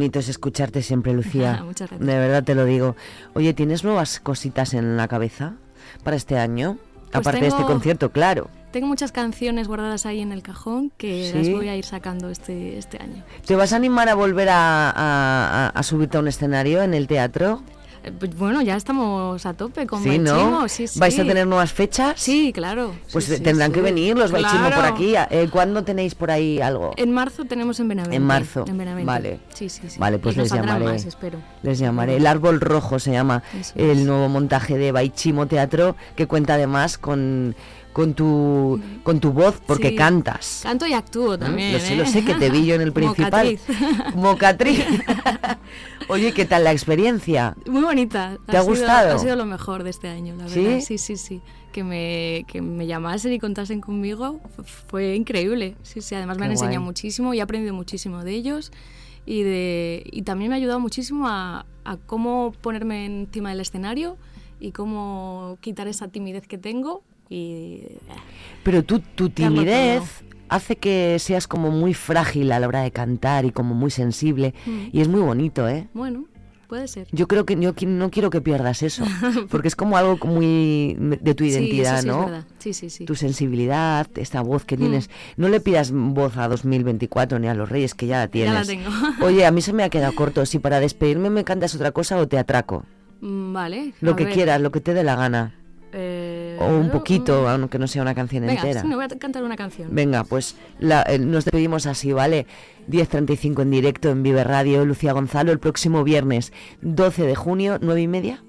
bonito 0.08 0.20
es 0.20 0.30
escucharte 0.30 0.82
siempre, 0.82 1.14
Lucía. 1.14 1.62
Muchas 1.66 1.90
gracias. 1.90 2.08
De 2.08 2.18
verdad 2.18 2.44
te 2.44 2.56
lo 2.56 2.64
digo. 2.66 2.96
Oye, 3.34 3.54
¿tienes 3.54 3.84
nuevas 3.84 4.20
cositas 4.22 4.74
en 4.74 4.96
la 4.98 5.08
cabeza 5.08 5.54
para 6.04 6.16
este 6.16 6.38
año? 6.38 6.78
Pues 7.12 7.16
Aparte 7.16 7.42
de 7.42 7.48
este 7.48 7.58
tengo- 7.60 7.68
concierto, 7.72 8.12
claro. 8.12 8.50
Tengo 8.72 8.88
muchas 8.88 9.12
canciones 9.14 9.68
guardadas 9.68 10.06
ahí 10.06 10.20
en 10.22 10.32
el 10.34 10.44
cajón 10.44 10.92
que 10.98 11.30
¿Sí? 11.32 11.38
las 11.38 11.50
voy 11.50 11.70
a 11.70 11.76
ir 11.76 11.86
sacando 11.86 12.30
este, 12.30 12.78
este 12.78 13.02
año. 13.02 13.24
¿Te 13.46 13.56
vas 13.56 13.72
a 13.74 13.78
animar 13.78 14.10
a 14.10 14.14
volver 14.16 14.50
a- 14.50 14.92
a- 14.92 15.70
a 15.70 15.84
subirte 15.84 16.18
a 16.18 16.20
un 16.20 16.28
escenario 16.28 16.84
en 16.84 16.94
el 16.94 17.08
teatro? 17.08 17.64
Eh, 18.08 18.12
pues 18.18 18.36
bueno, 18.38 18.62
ya 18.62 18.76
estamos 18.76 19.46
a 19.46 19.54
tope 19.54 19.86
con 19.86 20.02
Sí, 20.02 20.18
¿no? 20.18 20.34
Baichimo, 20.34 20.68
sí, 20.70 20.88
sí. 20.88 21.00
¿Vais 21.00 21.20
a 21.20 21.24
tener 21.26 21.46
nuevas 21.46 21.74
fechas? 21.74 22.14
Sí, 22.20 22.52
claro. 22.54 22.94
Pues 23.12 23.26
Sí, 23.26 23.40
tendrán 23.40 23.72
que 23.72 23.82
venir 23.82 24.18
los 24.18 24.32
Baichimo 24.32 24.70
por 24.70 24.86
aquí. 24.86 25.14
Eh, 25.30 25.50
¿Cuándo 25.52 25.84
tenéis 25.84 26.16
por 26.16 26.32
ahí 26.32 26.62
algo? 26.62 26.94
En 26.96 27.12
marzo 27.12 27.46
tenemos 27.46 27.80
en 27.80 27.90
Benavente. 27.90 28.16
En 28.16 28.24
marzo. 28.24 28.66
En 28.68 28.78
Benavente. 28.78 29.06
Vale. 29.06 29.40
Sí, 29.54 29.70
sí, 29.70 29.82
sí. 29.88 30.00
Vale, 30.00 30.20
pues 30.20 30.36
Y 30.36 30.40
les 30.40 30.52
llamaré. 30.52 30.86
más, 30.86 31.06
espero. 31.06 31.40
Les 31.64 31.80
llamaré. 31.80 32.16
El 32.16 32.28
Árbol 32.28 32.62
Rojo 32.62 33.00
se 33.00 33.12
llama 33.12 33.44
Eso 33.60 33.74
el 33.76 34.06
nuevo 34.06 34.30
montaje 34.30 34.78
de 34.78 34.92
Baichimo 34.92 35.48
Teatro 35.48 35.96
que 36.16 36.28
cuenta 36.28 36.54
además 36.54 36.98
con, 36.98 37.56
con, 37.98 38.14
tu, 38.14 38.80
con 39.02 39.20
tu 39.20 39.32
voz 39.34 39.60
porque 39.66 39.90
Sí. 39.90 39.96
cantas. 39.96 40.60
Canto 40.62 40.86
y 40.86 40.94
actúo 40.94 41.36
también. 41.36 41.74
Lo 41.74 41.80
sé, 41.80 41.94
¿eh? 41.94 41.98
lo 41.98 42.06
sé, 42.06 42.24
que 42.24 42.36
te 42.36 42.52
vi 42.52 42.64
yo 42.68 42.76
en 42.76 42.82
el 42.82 42.94
principal. 42.94 43.58
Mocatriz. 43.58 44.16
Mocatriz. 44.16 44.86
Oye, 46.10 46.32
¿qué 46.32 46.46
tal 46.46 46.64
la 46.64 46.72
experiencia? 46.72 47.56
Muy 47.66 47.82
bonita. 47.82 48.38
¿Te 48.46 48.56
ha 48.58 48.62
sido- 48.62 48.74
gustado? 48.76 49.16
ha 49.16 49.20
sido 49.20 49.36
lo 49.36 49.46
mejor 49.46 49.82
de 49.84 49.90
este 49.90 50.08
año, 50.10 50.36
la 50.38 50.48
¿Sí? 50.48 50.64
verdad. 50.64 50.80
Sí, 50.82 51.00
sí, 51.00 51.18
sí. 51.18 51.42
Que 51.72 51.84
me, 51.84 52.46
que 52.48 52.62
me 52.62 52.86
llamasen 52.86 53.34
y 53.34 53.40
contasen 53.40 53.82
conmigo 53.82 54.40
fue 54.88 55.16
increíble. 55.16 55.76
Sí, 55.82 56.02
sí. 56.02 56.14
Además 56.14 56.38
me 56.38 56.42
Qué 56.42 56.46
han 56.46 56.52
enseñado 56.52 56.76
guay. 56.82 56.86
muchísimo 56.86 57.34
y 57.34 57.40
he 57.40 57.42
aprendido 57.42 57.74
muchísimo 57.74 58.24
de 58.24 58.32
ellos. 58.34 58.72
Y, 59.26 59.42
de, 59.42 60.04
y 60.12 60.22
también 60.22 60.50
me 60.50 60.56
ha 60.56 60.58
ayudado 60.60 60.80
muchísimo 60.80 61.28
a, 61.28 61.66
a 61.84 61.98
cómo 61.98 62.54
ponerme 62.62 63.06
encima 63.06 63.50
del 63.50 63.60
escenario 63.60 64.18
y 64.60 64.72
cómo 64.72 65.58
quitar 65.62 65.88
esa 65.88 66.08
timidez 66.08 66.48
que 66.48 66.58
tengo. 66.60 67.02
Y 67.30 67.84
Pero 68.64 68.84
tú, 68.84 69.00
tu 69.00 69.30
timidez 69.30 70.04
hace 70.50 70.76
que 70.78 71.18
seas 71.20 71.48
como 71.48 71.72
muy 71.72 71.94
frágil 71.94 72.52
a 72.52 72.60
la 72.60 72.68
hora 72.68 72.82
de 72.82 72.92
cantar 72.92 73.46
y 73.46 73.52
como 73.52 73.74
muy 73.76 73.92
sensible. 73.92 74.54
Mm. 74.66 74.80
Y 74.94 75.02
es 75.02 75.08
muy 75.08 75.20
bonito, 75.22 75.68
¿eh? 75.68 75.88
bueno, 75.94 76.26
puede 76.70 76.88
ser. 76.88 77.08
Yo 77.12 77.28
creo 77.28 77.46
que 77.46 77.58
yo 77.60 77.74
no 77.86 78.10
quiero 78.12 78.30
que 78.30 78.40
pierdas 78.42 78.82
eso, 78.84 79.04
porque 79.50 79.68
es 79.68 79.76
como 79.76 79.98
algo 79.98 80.18
muy 80.26 80.96
de 81.00 81.34
tu 81.36 81.44
Sí, 81.44 81.50
eso 81.50 81.60
identidad, 81.60 82.00
es 82.00 82.06
¿no? 82.06 82.20
verdad. 82.26 82.46
Sí, 82.60 82.72
sí, 82.74 82.90
sí. 82.90 83.04
Tu 83.06 83.16
sensibilidad, 83.16 84.08
esta 84.16 84.42
voz 84.42 84.64
que 84.64 84.78
Mm. 84.78 84.80
tienes. 84.80 85.10
No 85.36 85.50
le 85.50 85.60
pidas 85.60 85.92
voz 85.92 86.38
a 86.38 86.48
2024 86.48 87.40
ni 87.40 87.48
a 87.48 87.54
los 87.54 87.68
Reyes, 87.70 87.94
que 87.94 88.08
ya 88.08 88.20
la 88.26 88.32
Ya 88.32 88.54
la 88.54 88.64
tienes. 88.64 88.68
tengo. 88.68 88.90
Oye, 89.26 89.46
a 89.46 89.52
mí 89.52 89.62
se 89.62 89.74
me 89.74 89.84
ha 89.84 89.90
quedado 89.90 90.16
corto. 90.16 90.46
Si 90.46 90.60
para 90.60 90.80
despedirme 90.80 91.30
me 91.30 91.44
cantas 91.44 91.76
otra 91.76 91.92
cosa 91.92 92.18
o 92.18 92.28
te 92.28 92.38
atraco. 92.38 92.86
Mm, 93.22 93.52
Vale. 93.54 93.94
Lo 94.02 94.16
que 94.16 94.24
ver. 94.26 94.34
quieras, 94.34 94.62
lo 94.62 94.72
que 94.72 94.80
te 94.80 94.94
dé 94.94 95.04
la 95.04 95.16
gana. 95.18 95.54
Eh, 95.94 96.47
O 96.60 96.68
un 96.68 96.90
poquito, 96.92 97.48
aunque 97.48 97.78
no 97.80 97.88
sea 97.88 98.02
una 98.02 98.16
canción 98.16 98.46
Venga, 98.46 98.62
entera. 98.62 98.82
sí, 98.82 98.88
me 98.88 98.96
voy 98.96 99.06
a 99.06 99.08
cantar 99.10 99.44
una 99.44 99.56
canción. 99.56 99.90
Venga, 99.92 100.24
pues 100.24 100.56
la- 100.80 101.04
eh, 101.08 101.20
nos 101.20 101.46
despedimos 101.46 101.86
así, 101.86 102.14
¿vale? 102.14 102.46
10.35 102.90 103.62
en 103.64 103.72
directo 103.72 104.10
en 104.10 104.24
Vive 104.24 104.44
Radio, 104.44 104.86
Lucía 104.86 105.14
Gonzalo, 105.14 105.52
el 105.52 105.60
próximo 105.60 106.04
viernes 106.04 106.54
12 106.82 107.24
de 107.26 107.36
junio, 107.36 107.78
9 107.82 108.02
y 108.02 108.08
media. 108.08 108.44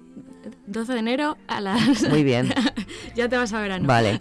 12 0.66 0.92
de 0.94 0.98
enero 0.98 1.36
a 1.46 1.60
las... 1.60 2.08
Muy 2.08 2.22
bien. 2.24 2.52
ya 3.14 3.28
te 3.28 3.36
vas 3.36 3.52
a 3.52 3.60
verano. 3.60 3.86
Vale. 3.86 4.18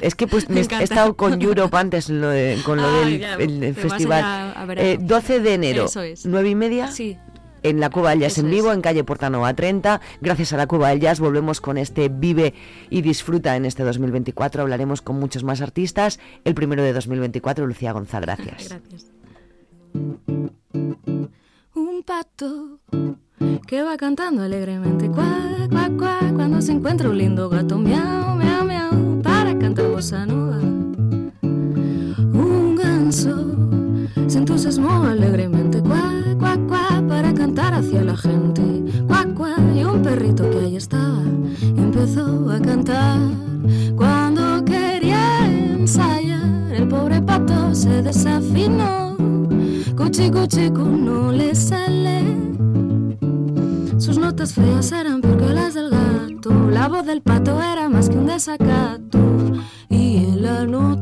Es 0.00 0.14
que 0.14 0.26
pues 0.26 0.48
Me 0.50 0.60
he 0.60 0.82
estado 0.82 1.14
con 1.16 1.40
Europe 1.40 1.74
antes 1.76 2.08
lo 2.10 2.28
de- 2.28 2.58
con 2.64 2.78
lo 2.78 2.86
Ah, 2.88 3.00
del 3.04 3.20
ya, 3.20 3.34
el- 3.34 3.62
el 3.62 3.72
vas 3.74 3.82
festival. 3.82 4.24
a 4.56 4.64
verano. 4.66 4.88
Eh, 4.88 4.98
12 5.00 5.40
de 5.40 5.54
enero, 5.54 5.84
Eso 5.86 6.02
es. 6.02 6.26
9 6.26 6.50
y 6.50 6.54
media. 6.54 6.88
Sí. 6.88 7.16
En 7.62 7.80
la 7.80 7.90
Cueva 7.90 8.10
del 8.10 8.20
Jazz 8.20 8.32
Eso 8.32 8.42
en 8.42 8.50
vivo, 8.50 8.70
es. 8.70 8.74
en 8.74 8.82
calle 8.82 9.04
Portanova 9.04 9.54
30. 9.54 10.00
Gracias 10.20 10.52
a 10.52 10.56
la 10.56 10.66
Cueva 10.66 10.88
del 10.90 11.00
Jazz 11.00 11.20
volvemos 11.20 11.60
con 11.60 11.78
este 11.78 12.08
Vive 12.08 12.54
y 12.88 13.02
Disfruta 13.02 13.56
en 13.56 13.64
este 13.64 13.82
2024. 13.82 14.62
Hablaremos 14.62 15.02
con 15.02 15.18
muchos 15.18 15.44
más 15.44 15.60
artistas. 15.60 16.18
El 16.44 16.54
primero 16.54 16.82
de 16.82 16.92
2024, 16.92 17.66
Lucía 17.66 17.92
González. 17.92 18.26
Gracias. 18.26 18.68
Gracias. 18.68 19.06
Un 21.74 22.02
pato 22.04 22.80
que 23.66 23.82
va 23.82 23.96
cantando 23.96 24.42
alegremente 24.42 25.08
cuac, 25.08 25.68
cuac, 25.70 25.96
cuac, 25.96 26.34
cuando 26.34 26.60
se 26.60 26.72
encuentra 26.72 27.08
un 27.08 27.18
lindo 27.18 27.48
gato 27.48 27.78
miau, 27.78 28.36
miau, 28.36 28.64
miau, 28.64 29.22
para 29.22 29.56
cantar 29.58 29.88
bossa 29.88 30.26
nova. 30.26 30.58
Un 31.40 32.76
ganso 32.76 33.34
se 34.26 34.38
entusiasmó 34.38 35.04
alegremente 35.04 35.80
cuac, 35.80 36.09
hacia 37.68 38.02
la 38.02 38.16
gente. 38.16 38.62
Cuac, 39.06 39.34
cuac, 39.34 39.60
y 39.74 39.84
un 39.84 40.02
perrito 40.02 40.48
que 40.50 40.58
ahí 40.58 40.76
estaba 40.76 41.22
empezó 41.76 42.50
a 42.50 42.60
cantar. 42.60 43.18
Cuando 43.96 44.64
quería 44.64 45.46
ensayar 45.46 46.72
el 46.72 46.88
pobre 46.88 47.20
pato 47.20 47.74
se 47.74 48.02
desafinó. 48.02 49.16
Cuchi 49.96 50.30
cuchi 50.30 50.70
cu, 50.70 50.84
no 50.84 51.32
le 51.32 51.54
sale. 51.54 52.22
Sus 53.98 54.16
notas 54.18 54.54
feas 54.54 54.92
eran 54.92 55.20
peor 55.20 55.36
que 55.38 55.52
las 55.52 55.74
del 55.74 55.90
gato. 55.90 56.70
La 56.70 56.88
voz 56.88 57.04
del 57.04 57.20
pato 57.20 57.60
era 57.60 57.88
más 57.88 58.08
que 58.08 58.16
un 58.16 58.26
desacato. 58.26 59.18
Y 59.88 60.16
en 60.16 60.42
la 60.42 60.64
nota 60.64 60.99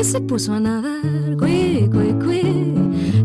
y 0.00 0.04
se 0.04 0.20
puso 0.20 0.54
a 0.54 0.60
nadar. 0.60 1.36
Cui 1.38 1.88
cui 1.92 2.14
cui. 2.24 2.74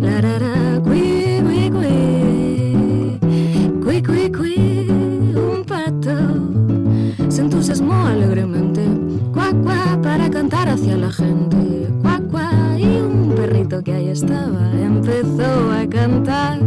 La 0.02 0.20
ra, 0.20 0.82
cui 0.84 1.42
cui 1.46 1.70
cui. 1.70 3.20
Cui 3.84 4.02
cui 4.02 4.32
cui. 4.32 4.90
Un 5.36 5.64
pato 5.64 6.18
se 7.30 7.42
entusiasmó 7.42 8.08
alegremente. 8.08 8.82
Cuac 9.34 9.56
cuac 9.64 10.02
para 10.02 10.30
cantar 10.30 10.68
hacia 10.68 10.98
la 10.98 11.12
gente. 11.12 11.88
Cuac 12.02 12.30
cuac 12.30 12.78
y 12.78 13.00
un 13.00 13.34
perrito 13.36 13.82
que 13.82 13.94
ahí 13.94 14.10
estaba 14.10 14.72
empezó 14.74 15.72
a 15.72 15.88
cantar. 15.88 16.60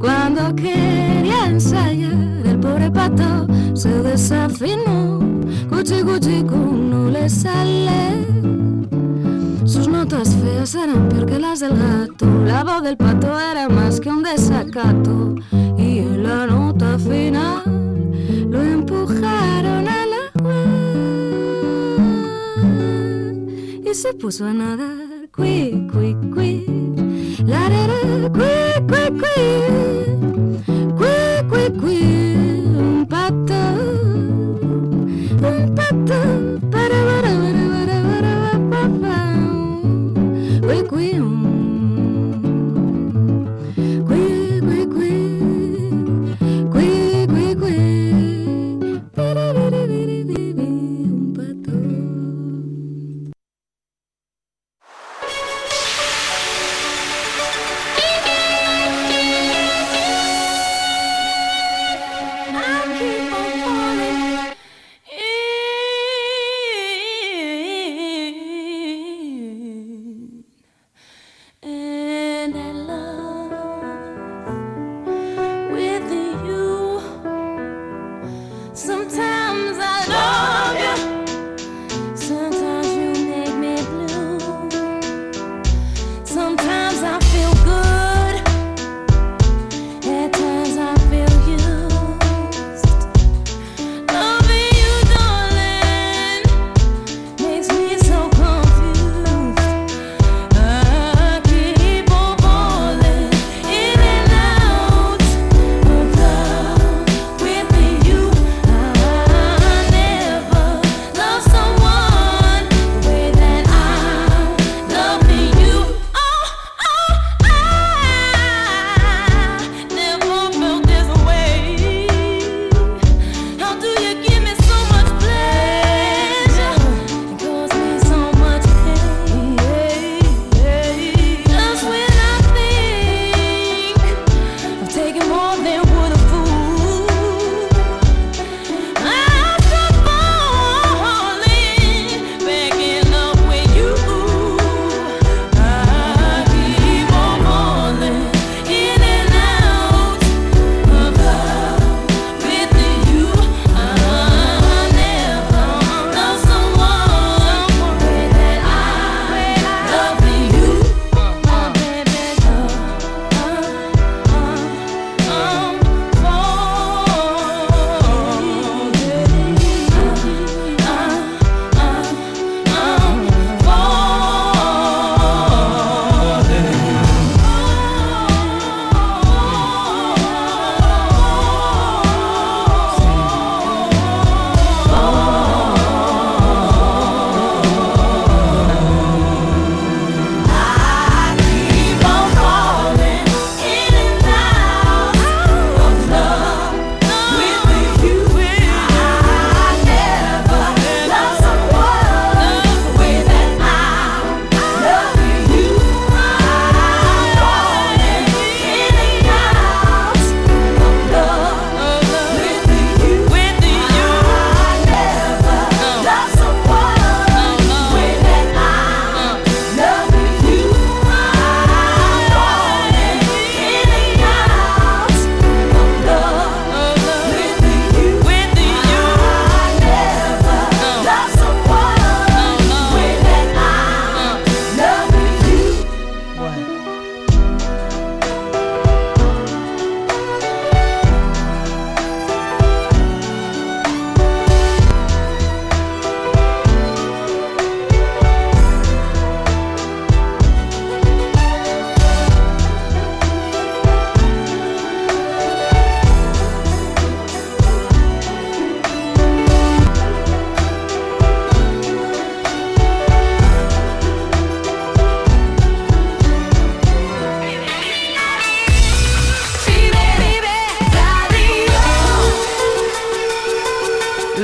Cuando 0.00 0.54
quería 0.56 1.46
ensayar 1.46 2.44
el 2.44 2.58
pobre 2.58 2.90
pato 2.90 3.46
se 3.74 3.90
desafinó. 4.02 5.20
Cuchi 5.68 6.02
cuchi 6.02 6.42
cu, 6.42 6.56
no 6.56 7.10
le 7.10 7.28
sale 7.28 8.26
notas 10.08 10.36
feas 10.36 10.74
eran 10.76 11.08
peor 11.08 11.26
que 11.26 11.38
las 11.38 11.60
del 11.60 11.76
gato. 11.76 12.26
La 12.44 12.62
voz 12.62 12.82
del 12.82 12.96
pato 12.96 13.38
era 13.40 13.68
más 13.68 14.00
que 14.00 14.08
un 14.08 14.22
desacato. 14.22 15.34
Y 15.76 15.98
en 15.98 16.22
la 16.22 16.46
nota 16.46 16.96
final 16.98 17.62
lo 18.48 18.62
empujaron 18.62 19.88
al 19.88 20.10
agua 20.32 20.64
y 23.84 23.94
se 23.94 24.14
puso 24.14 24.46
a 24.46 24.52
nadar 24.52 25.28
cui 25.34 25.88
cui 25.92 26.16
cui. 26.32 26.66
La 27.44 27.68
ra, 27.68 27.86
ra, 27.88 28.30
cui 28.30 28.86
cui 28.86 29.18
cui 29.20 30.05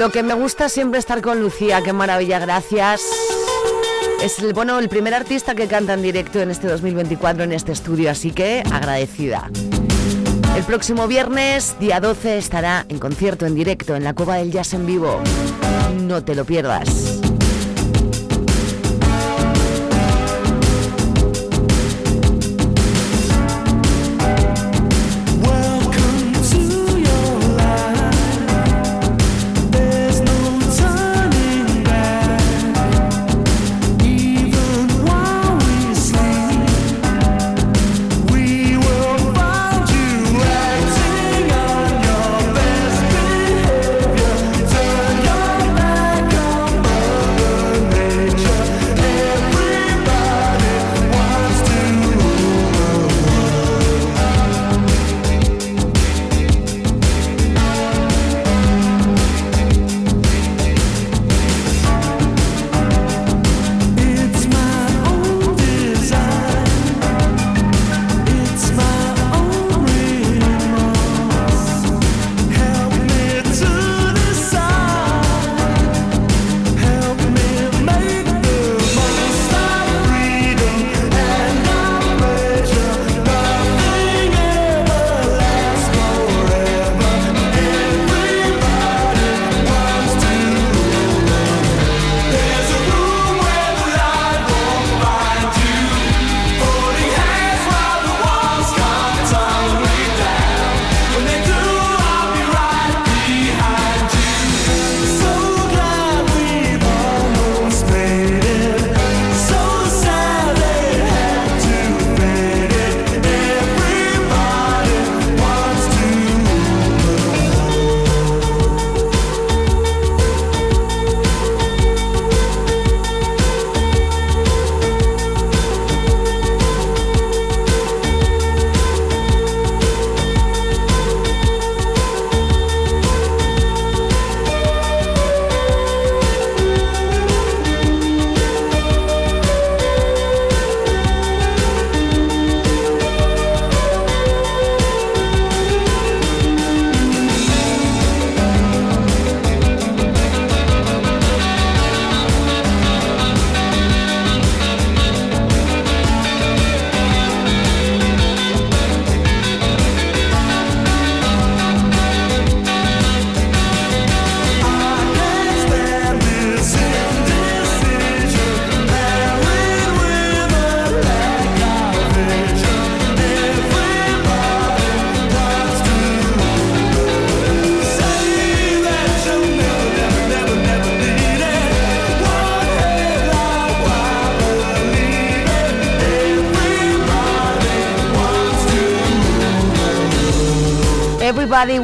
Lo 0.02 0.10
que 0.10 0.24
me 0.24 0.34
gusta 0.34 0.68
siempre 0.68 0.98
estar 0.98 1.22
con 1.22 1.40
Lucía, 1.40 1.80
qué 1.80 1.92
maravilla, 1.92 2.40
gracias. 2.40 3.02
Es 4.20 4.40
el, 4.40 4.52
bueno, 4.52 4.80
el 4.80 4.88
primer 4.88 5.14
artista 5.14 5.54
que 5.54 5.68
canta 5.68 5.94
en 5.94 6.02
directo 6.02 6.40
en 6.40 6.50
este 6.50 6.66
2024 6.66 7.44
en 7.44 7.52
este 7.52 7.70
estudio, 7.70 8.10
así 8.10 8.32
que 8.32 8.64
agradecida. 8.72 9.48
El 10.56 10.64
próximo 10.64 11.06
viernes, 11.06 11.76
día 11.78 12.00
12, 12.00 12.36
estará 12.36 12.84
en 12.88 12.98
concierto 12.98 13.46
en 13.46 13.54
directo 13.54 13.94
en 13.94 14.02
la 14.02 14.12
Cueva 14.12 14.38
del 14.38 14.50
Jazz 14.50 14.74
en 14.74 14.86
vivo. 14.86 15.20
No 16.00 16.24
te 16.24 16.34
lo 16.34 16.44
pierdas. 16.44 17.21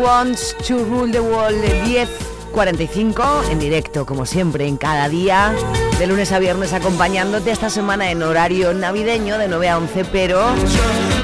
Wants 0.08 0.56
to 0.66 0.82
Rule 0.86 1.12
the 1.12 1.20
World 1.20 1.60
de 1.60 2.06
10.45 2.54 3.50
en 3.50 3.58
directo, 3.58 4.06
como 4.06 4.24
siempre, 4.24 4.66
en 4.66 4.78
cada 4.78 5.06
día, 5.06 5.52
de 5.98 6.06
lunes 6.06 6.32
a 6.32 6.38
viernes, 6.38 6.72
acompañándote 6.72 7.50
esta 7.50 7.68
semana 7.68 8.10
en 8.10 8.22
horario 8.22 8.72
navideño 8.72 9.36
de 9.36 9.48
9 9.48 9.68
a 9.68 9.76
11, 9.76 10.06
pero 10.06 10.46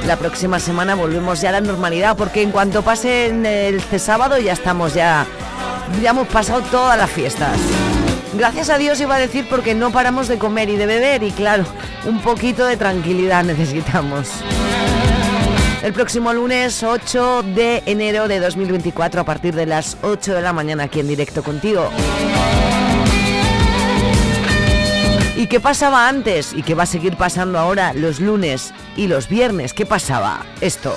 la 0.07 0.19
próxima 0.19 0.61
semana 0.61 0.97
volvemos 0.97 1.41
ya 1.41 1.49
a 1.49 1.53
la 1.53 1.61
normalidad, 1.63 2.15
porque 2.15 2.43
en 2.43 2.51
cuanto 2.51 2.83
pase 2.83 3.33
este 3.75 3.99
sábado 3.99 4.39
ya 4.39 4.53
estamos 4.53 4.93
ya, 4.93 5.25
ya 6.03 6.11
hemos 6.11 6.29
pasado 6.29 6.61
todas 6.71 6.99
las 6.99 7.11
fiestas. 7.11 7.57
Gracias 8.35 8.69
a 8.69 8.77
Dios 8.77 9.01
iba 9.01 9.15
a 9.15 9.19
decir 9.19 9.47
porque 9.49 9.75
no 9.75 9.93
paramos 9.93 10.29
de 10.29 10.37
comer 10.37 10.69
y 10.69 10.77
de 10.77 10.85
beber 10.85 11.23
y 11.23 11.31
claro, 11.31 11.65
un 12.05 12.21
poquito 12.21 12.67
de 12.67 12.77
tranquilidad 12.77 13.45
necesitamos 13.47 14.29
el 15.85 15.93
próximo 15.93 16.33
lunes 16.33 16.83
8 16.83 17.43
de 17.55 17.83
enero 17.85 18.27
de 18.27 18.41
2024 18.41 19.21
a 19.21 19.25
partir 19.25 19.55
de 19.55 19.67
las 19.67 19.99
8 20.01 20.33
de 20.33 20.41
la 20.41 20.55
mañana 20.55 20.85
aquí 20.85 21.01
en 21.01 21.09
directo 21.09 21.43
contigo. 21.43 21.91
¿Y 25.37 25.47
qué 25.47 25.61
pasaba 25.61 26.09
antes 26.09 26.55
y 26.55 26.63
qué 26.63 26.75
va 26.75 26.85
a 26.85 26.87
seguir 26.87 27.19
pasando 27.19 27.59
ahora 27.59 27.93
los 27.93 28.19
lunes 28.19 28.73
y 28.97 29.09
los 29.09 29.29
viernes? 29.29 29.75
¿Qué 29.75 29.85
pasaba? 29.85 30.47
Esto. 30.63 30.97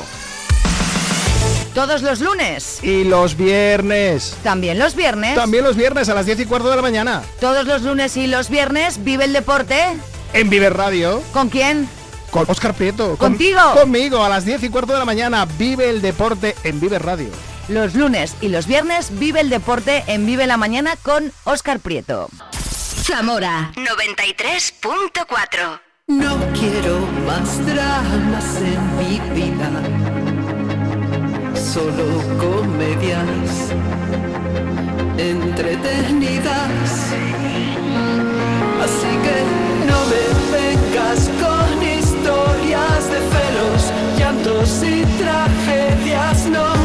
Todos 1.74 2.02
los 2.02 2.22
lunes. 2.22 2.82
Y 2.82 3.04
los 3.04 3.36
viernes. 3.36 4.38
También 4.42 4.80
los 4.80 4.96
viernes. 4.96 5.36
También 5.36 5.66
los 5.66 5.76
viernes 5.76 6.08
a 6.08 6.14
las 6.14 6.26
10 6.26 6.40
y 6.40 6.46
cuarto 6.46 6.70
de 6.70 6.78
la 6.78 6.82
mañana. 6.82 7.24
Todos 7.42 7.68
los 7.68 7.82
lunes 7.82 8.16
y 8.16 8.28
los 8.28 8.50
viernes 8.50 9.04
vive 9.04 9.26
el 9.26 9.34
deporte. 9.34 9.98
En 10.32 10.50
Vive 10.50 10.70
Radio. 10.70 11.22
¿Con 11.34 11.50
quién? 11.50 11.90
Con 12.32 12.50
Oscar 12.50 12.74
Prieto. 12.74 13.18
¿Contigo? 13.18 13.60
conmigo, 13.74 14.24
a 14.24 14.30
las 14.30 14.46
10 14.46 14.64
y 14.64 14.70
cuarto 14.70 14.94
de 14.94 15.00
la 15.00 15.06
mañana. 15.06 15.46
Vive 15.58 15.90
el 15.90 16.02
deporte 16.02 16.56
en 16.64 16.80
Vive 16.80 17.00
Radio. 17.00 17.30
Los 17.70 17.96
lunes 17.96 18.36
y 18.40 18.48
los 18.48 18.66
viernes 18.68 19.20
vive 19.20 19.42
el 19.42 19.50
deporte 19.50 20.04
en 20.08 20.26
Vive 20.26 20.48
la 20.48 20.56
Mañana 20.58 20.96
con 21.04 21.34
Oscar 21.44 21.80
Prieto. 21.80 22.30
Zamora 23.04 23.72
93.4 23.76 25.80
No 26.08 26.38
quiero 26.58 27.00
más 27.26 27.66
dramas 27.66 28.46
en 28.62 28.98
mi 28.98 29.20
vida, 29.36 29.70
solo 31.56 32.22
comedias 32.38 33.74
entretenidas. 35.18 37.12
Así 38.84 39.12
que 39.24 39.38
no 39.88 39.98
me 40.06 40.24
vengas 40.58 41.22
con 41.42 41.57
llantos 44.48 44.84
y 44.84 45.06
tragedias, 45.18 46.48
no. 46.48 46.77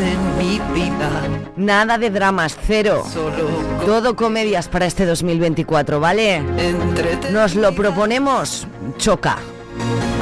En 0.00 0.38
mi 0.38 0.60
vida. 0.74 1.08
Nada 1.56 1.98
de 1.98 2.10
dramas, 2.10 2.56
cero. 2.66 3.04
Todo 3.84 4.14
comedias 4.16 4.68
para 4.68 4.86
este 4.86 5.06
2024, 5.06 5.98
¿vale? 6.00 6.42
Nos 7.32 7.54
lo 7.54 7.74
proponemos, 7.74 8.66
choca. 8.96 9.36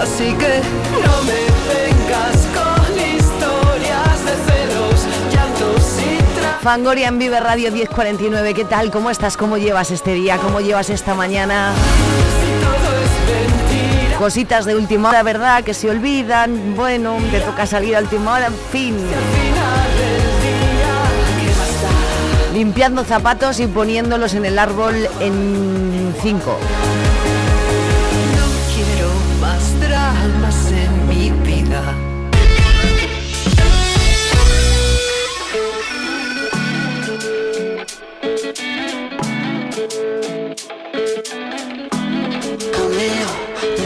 Así 0.01 0.33
que 0.35 0.61
no 0.93 1.22
me 1.22 1.41
vengas 1.72 2.47
con 2.55 2.93
historias 2.99 4.24
de 4.24 4.53
celos, 4.53 5.07
llantos 5.33 5.99
y 6.01 6.18
tra- 6.39 6.59
Fangoria 6.62 7.09
en 7.09 7.18
Vive 7.18 7.41
Radio 7.41 7.72
1049, 7.72 8.55
¿qué 8.55 8.64
tal? 8.64 8.91
¿Cómo 8.91 9.11
estás? 9.11 9.37
¿Cómo 9.37 9.57
llevas 9.57 9.91
este 9.91 10.12
día? 10.14 10.37
¿Cómo 10.39 10.61
llevas 10.61 10.91
esta 10.91 11.14
mañana? 11.14 11.72
Cositas 14.18 14.64
de 14.64 14.74
última 14.74 15.11
hora, 15.11 15.22
¿verdad? 15.22 15.62
Que 15.62 15.74
se 15.74 15.91
olvidan. 15.91 16.74
Bueno, 16.74 17.16
te 17.31 17.41
toca 17.41 17.66
salir 17.66 17.97
a 17.97 18.01
última 18.01 18.33
hora, 18.35 18.47
en 18.47 18.55
fin. 18.72 18.97
Limpiando 22.57 23.05
zapatos 23.05 23.61
y 23.61 23.67
poniéndolos 23.67 24.33
en 24.33 24.47
el 24.47 24.59
árbol 24.59 24.95
en 25.21 26.15
5. 26.23 26.59
Quiero 28.75 29.11
más 29.43 29.79
dramas 29.79 30.73
en 30.73 31.07
mi 31.07 31.31
vida. 31.47 31.83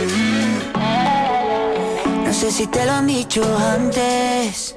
Mm. 0.01 0.63
No 2.25 2.33
sé 2.33 2.53
si 2.53 2.69
te 2.69 2.87
lo 2.87 2.93
han 2.93 3.09
dicho 3.09 3.43
antes, 3.59 4.77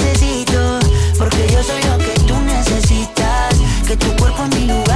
Que 3.91 3.97
tu 3.97 4.15
cuerpo 4.15 4.45
es 4.45 4.55
mi 4.55 4.67
lugar 4.67 4.90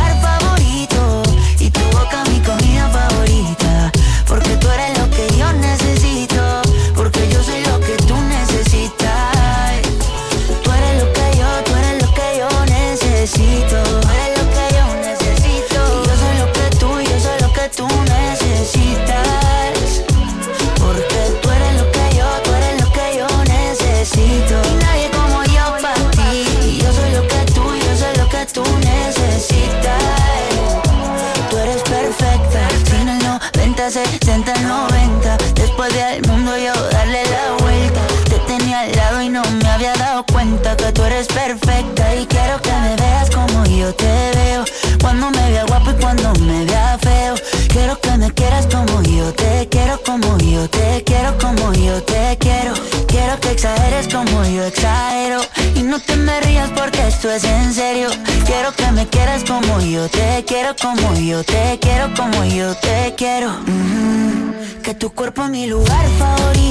cuerpo 65.25 65.45
es 65.45 65.49
mi 65.49 65.65
lugar 65.65 66.07
favorito 66.19 66.64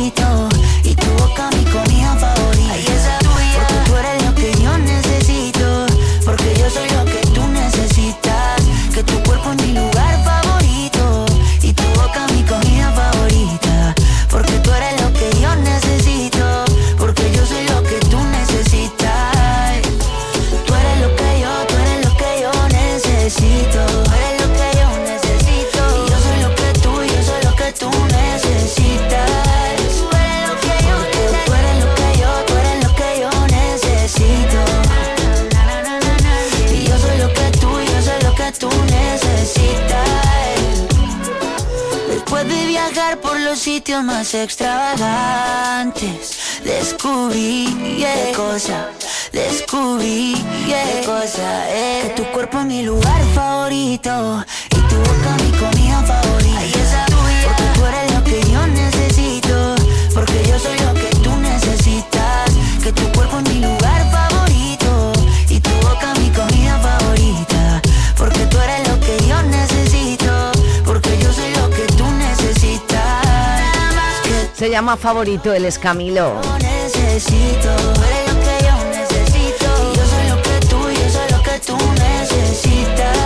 llama 74.75 74.97
favorito, 74.97 75.53
el 75.53 75.67
escamilo. 75.67 76.41
Necesito, 76.61 77.71
eres 78.03 78.27
lo 78.27 78.41
que 78.41 78.65
yo 78.65 78.75
necesito. 78.91 79.67
Y 79.85 79.97
yo 79.97 80.05
soy 80.05 80.29
lo 80.29 80.43
que 80.43 80.67
tú, 80.67 80.91
yo 80.91 81.11
soy 81.11 81.31
lo 81.31 81.43
que 81.45 81.61
tú 81.65 81.77
necesitas. 81.93 83.17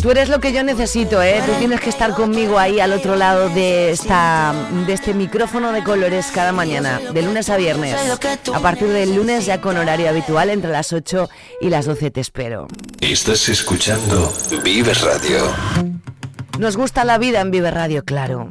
Tú 0.00 0.10
eres 0.10 0.30
lo 0.30 0.40
que 0.40 0.54
yo 0.54 0.62
necesito, 0.62 1.22
¿eh? 1.22 1.42
Tú 1.44 1.52
tienes 1.58 1.78
que 1.78 1.90
estar 1.90 2.14
conmigo 2.14 2.58
ahí 2.58 2.80
al 2.80 2.94
otro 2.94 3.16
lado 3.16 3.50
de, 3.50 3.90
esta, 3.90 4.54
de 4.86 4.94
este 4.94 5.12
micrófono 5.12 5.72
de 5.72 5.84
colores 5.84 6.28
cada 6.34 6.52
mañana, 6.52 7.00
de 7.12 7.20
lunes 7.20 7.50
a 7.50 7.58
viernes. 7.58 7.94
A 8.54 8.60
partir 8.60 8.88
del 8.88 9.14
lunes 9.14 9.44
ya 9.44 9.60
con 9.60 9.76
horario 9.76 10.08
habitual, 10.08 10.48
entre 10.48 10.70
las 10.70 10.94
8 10.94 11.28
y 11.60 11.68
las 11.68 11.84
12 11.84 12.10
te 12.12 12.22
espero. 12.22 12.66
Estás 12.98 13.46
escuchando 13.50 14.32
Vive 14.64 14.94
Radio. 14.94 15.54
Nos 16.58 16.78
gusta 16.78 17.04
la 17.04 17.18
vida 17.18 17.42
en 17.42 17.50
Vive 17.50 17.70
Radio, 17.70 18.06
claro. 18.06 18.50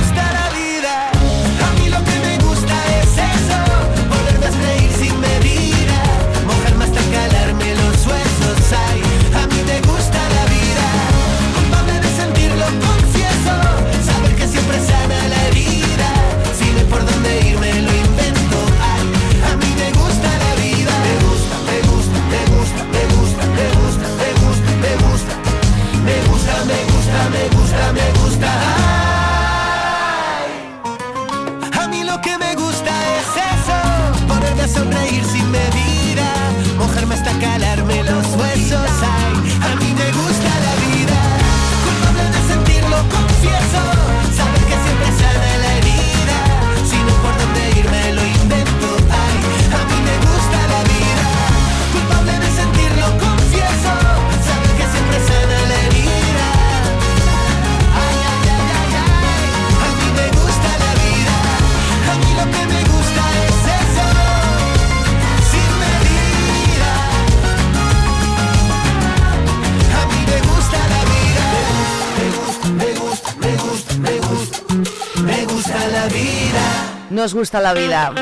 Nos 77.11 77.33
gusta 77.33 77.59
la 77.59 77.73
vida. 77.73 78.13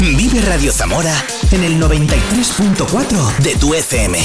Vive 0.00 0.40
Radio 0.40 0.72
Zamora 0.72 1.14
en 1.52 1.62
el 1.62 1.80
93.4 1.80 3.36
de 3.38 3.54
tu 3.54 3.74
FM. 3.74 4.18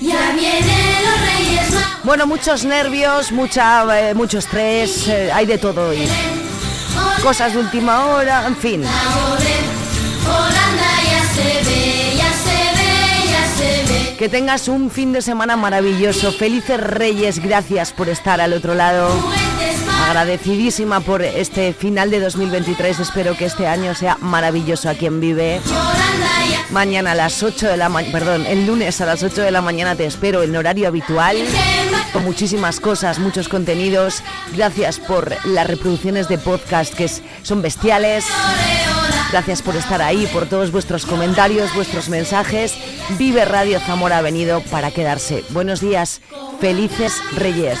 Ya 0.00 0.30
vienen 0.30 1.04
los 1.04 1.20
Reyes 1.26 1.70
Magos. 1.72 2.04
Bueno, 2.04 2.26
muchos 2.28 2.64
nervios, 2.64 3.32
mucha, 3.32 3.98
eh, 3.98 4.14
mucho 4.14 4.38
estrés, 4.38 5.08
eh, 5.08 5.32
hay 5.32 5.46
de 5.46 5.58
todo 5.58 5.88
hoy. 5.88 6.08
Cosas 7.20 7.52
de 7.52 7.58
última 7.58 8.06
hora, 8.06 8.46
en 8.46 8.56
fin. 8.56 8.84
Que 14.18 14.28
tengas 14.28 14.68
un 14.68 14.90
fin 14.90 15.12
de 15.12 15.22
semana 15.22 15.56
maravilloso. 15.56 16.30
Felices 16.32 16.78
Reyes, 16.78 17.40
gracias 17.40 17.92
por 17.92 18.08
estar 18.08 18.40
al 18.40 18.52
otro 18.52 18.74
lado. 18.74 19.10
Agradecidísima 20.08 21.00
por 21.00 21.22
este 21.22 21.72
final 21.72 22.10
de 22.10 22.20
2023. 22.20 23.00
Espero 23.00 23.36
que 23.36 23.46
este 23.46 23.66
año 23.66 23.94
sea 23.94 24.16
maravilloso 24.20 24.88
a 24.88 24.94
quien 24.94 25.20
vive. 25.20 25.60
Mañana 26.70 27.12
a 27.12 27.14
las 27.16 27.42
8 27.42 27.68
de 27.68 27.76
la 27.76 27.88
mañana, 27.88 28.12
perdón, 28.12 28.46
el 28.46 28.66
lunes 28.66 29.00
a 29.00 29.06
las 29.06 29.22
8 29.22 29.42
de 29.42 29.50
la 29.50 29.60
mañana 29.60 29.96
te 29.96 30.06
espero 30.06 30.42
en 30.42 30.54
horario 30.54 30.86
habitual. 30.86 31.36
Con 32.12 32.24
muchísimas 32.24 32.78
cosas, 32.78 33.18
muchos 33.18 33.48
contenidos. 33.48 34.22
Gracias 34.54 35.00
por 35.00 35.34
las 35.46 35.66
reproducciones 35.66 36.28
de 36.28 36.38
podcast 36.38 36.94
que 36.94 37.08
son 37.42 37.62
bestiales. 37.62 38.24
Gracias 39.34 39.62
por 39.62 39.74
estar 39.74 40.00
ahí, 40.00 40.28
por 40.28 40.46
todos 40.46 40.70
vuestros 40.70 41.06
comentarios, 41.06 41.74
vuestros 41.74 42.08
mensajes. 42.08 42.72
Vive 43.18 43.44
Radio 43.44 43.80
Zamora 43.80 44.18
ha 44.18 44.22
venido 44.22 44.62
para 44.70 44.92
quedarse. 44.92 45.42
Buenos 45.50 45.80
días, 45.80 46.20
felices 46.60 47.20
Reyes. 47.34 47.80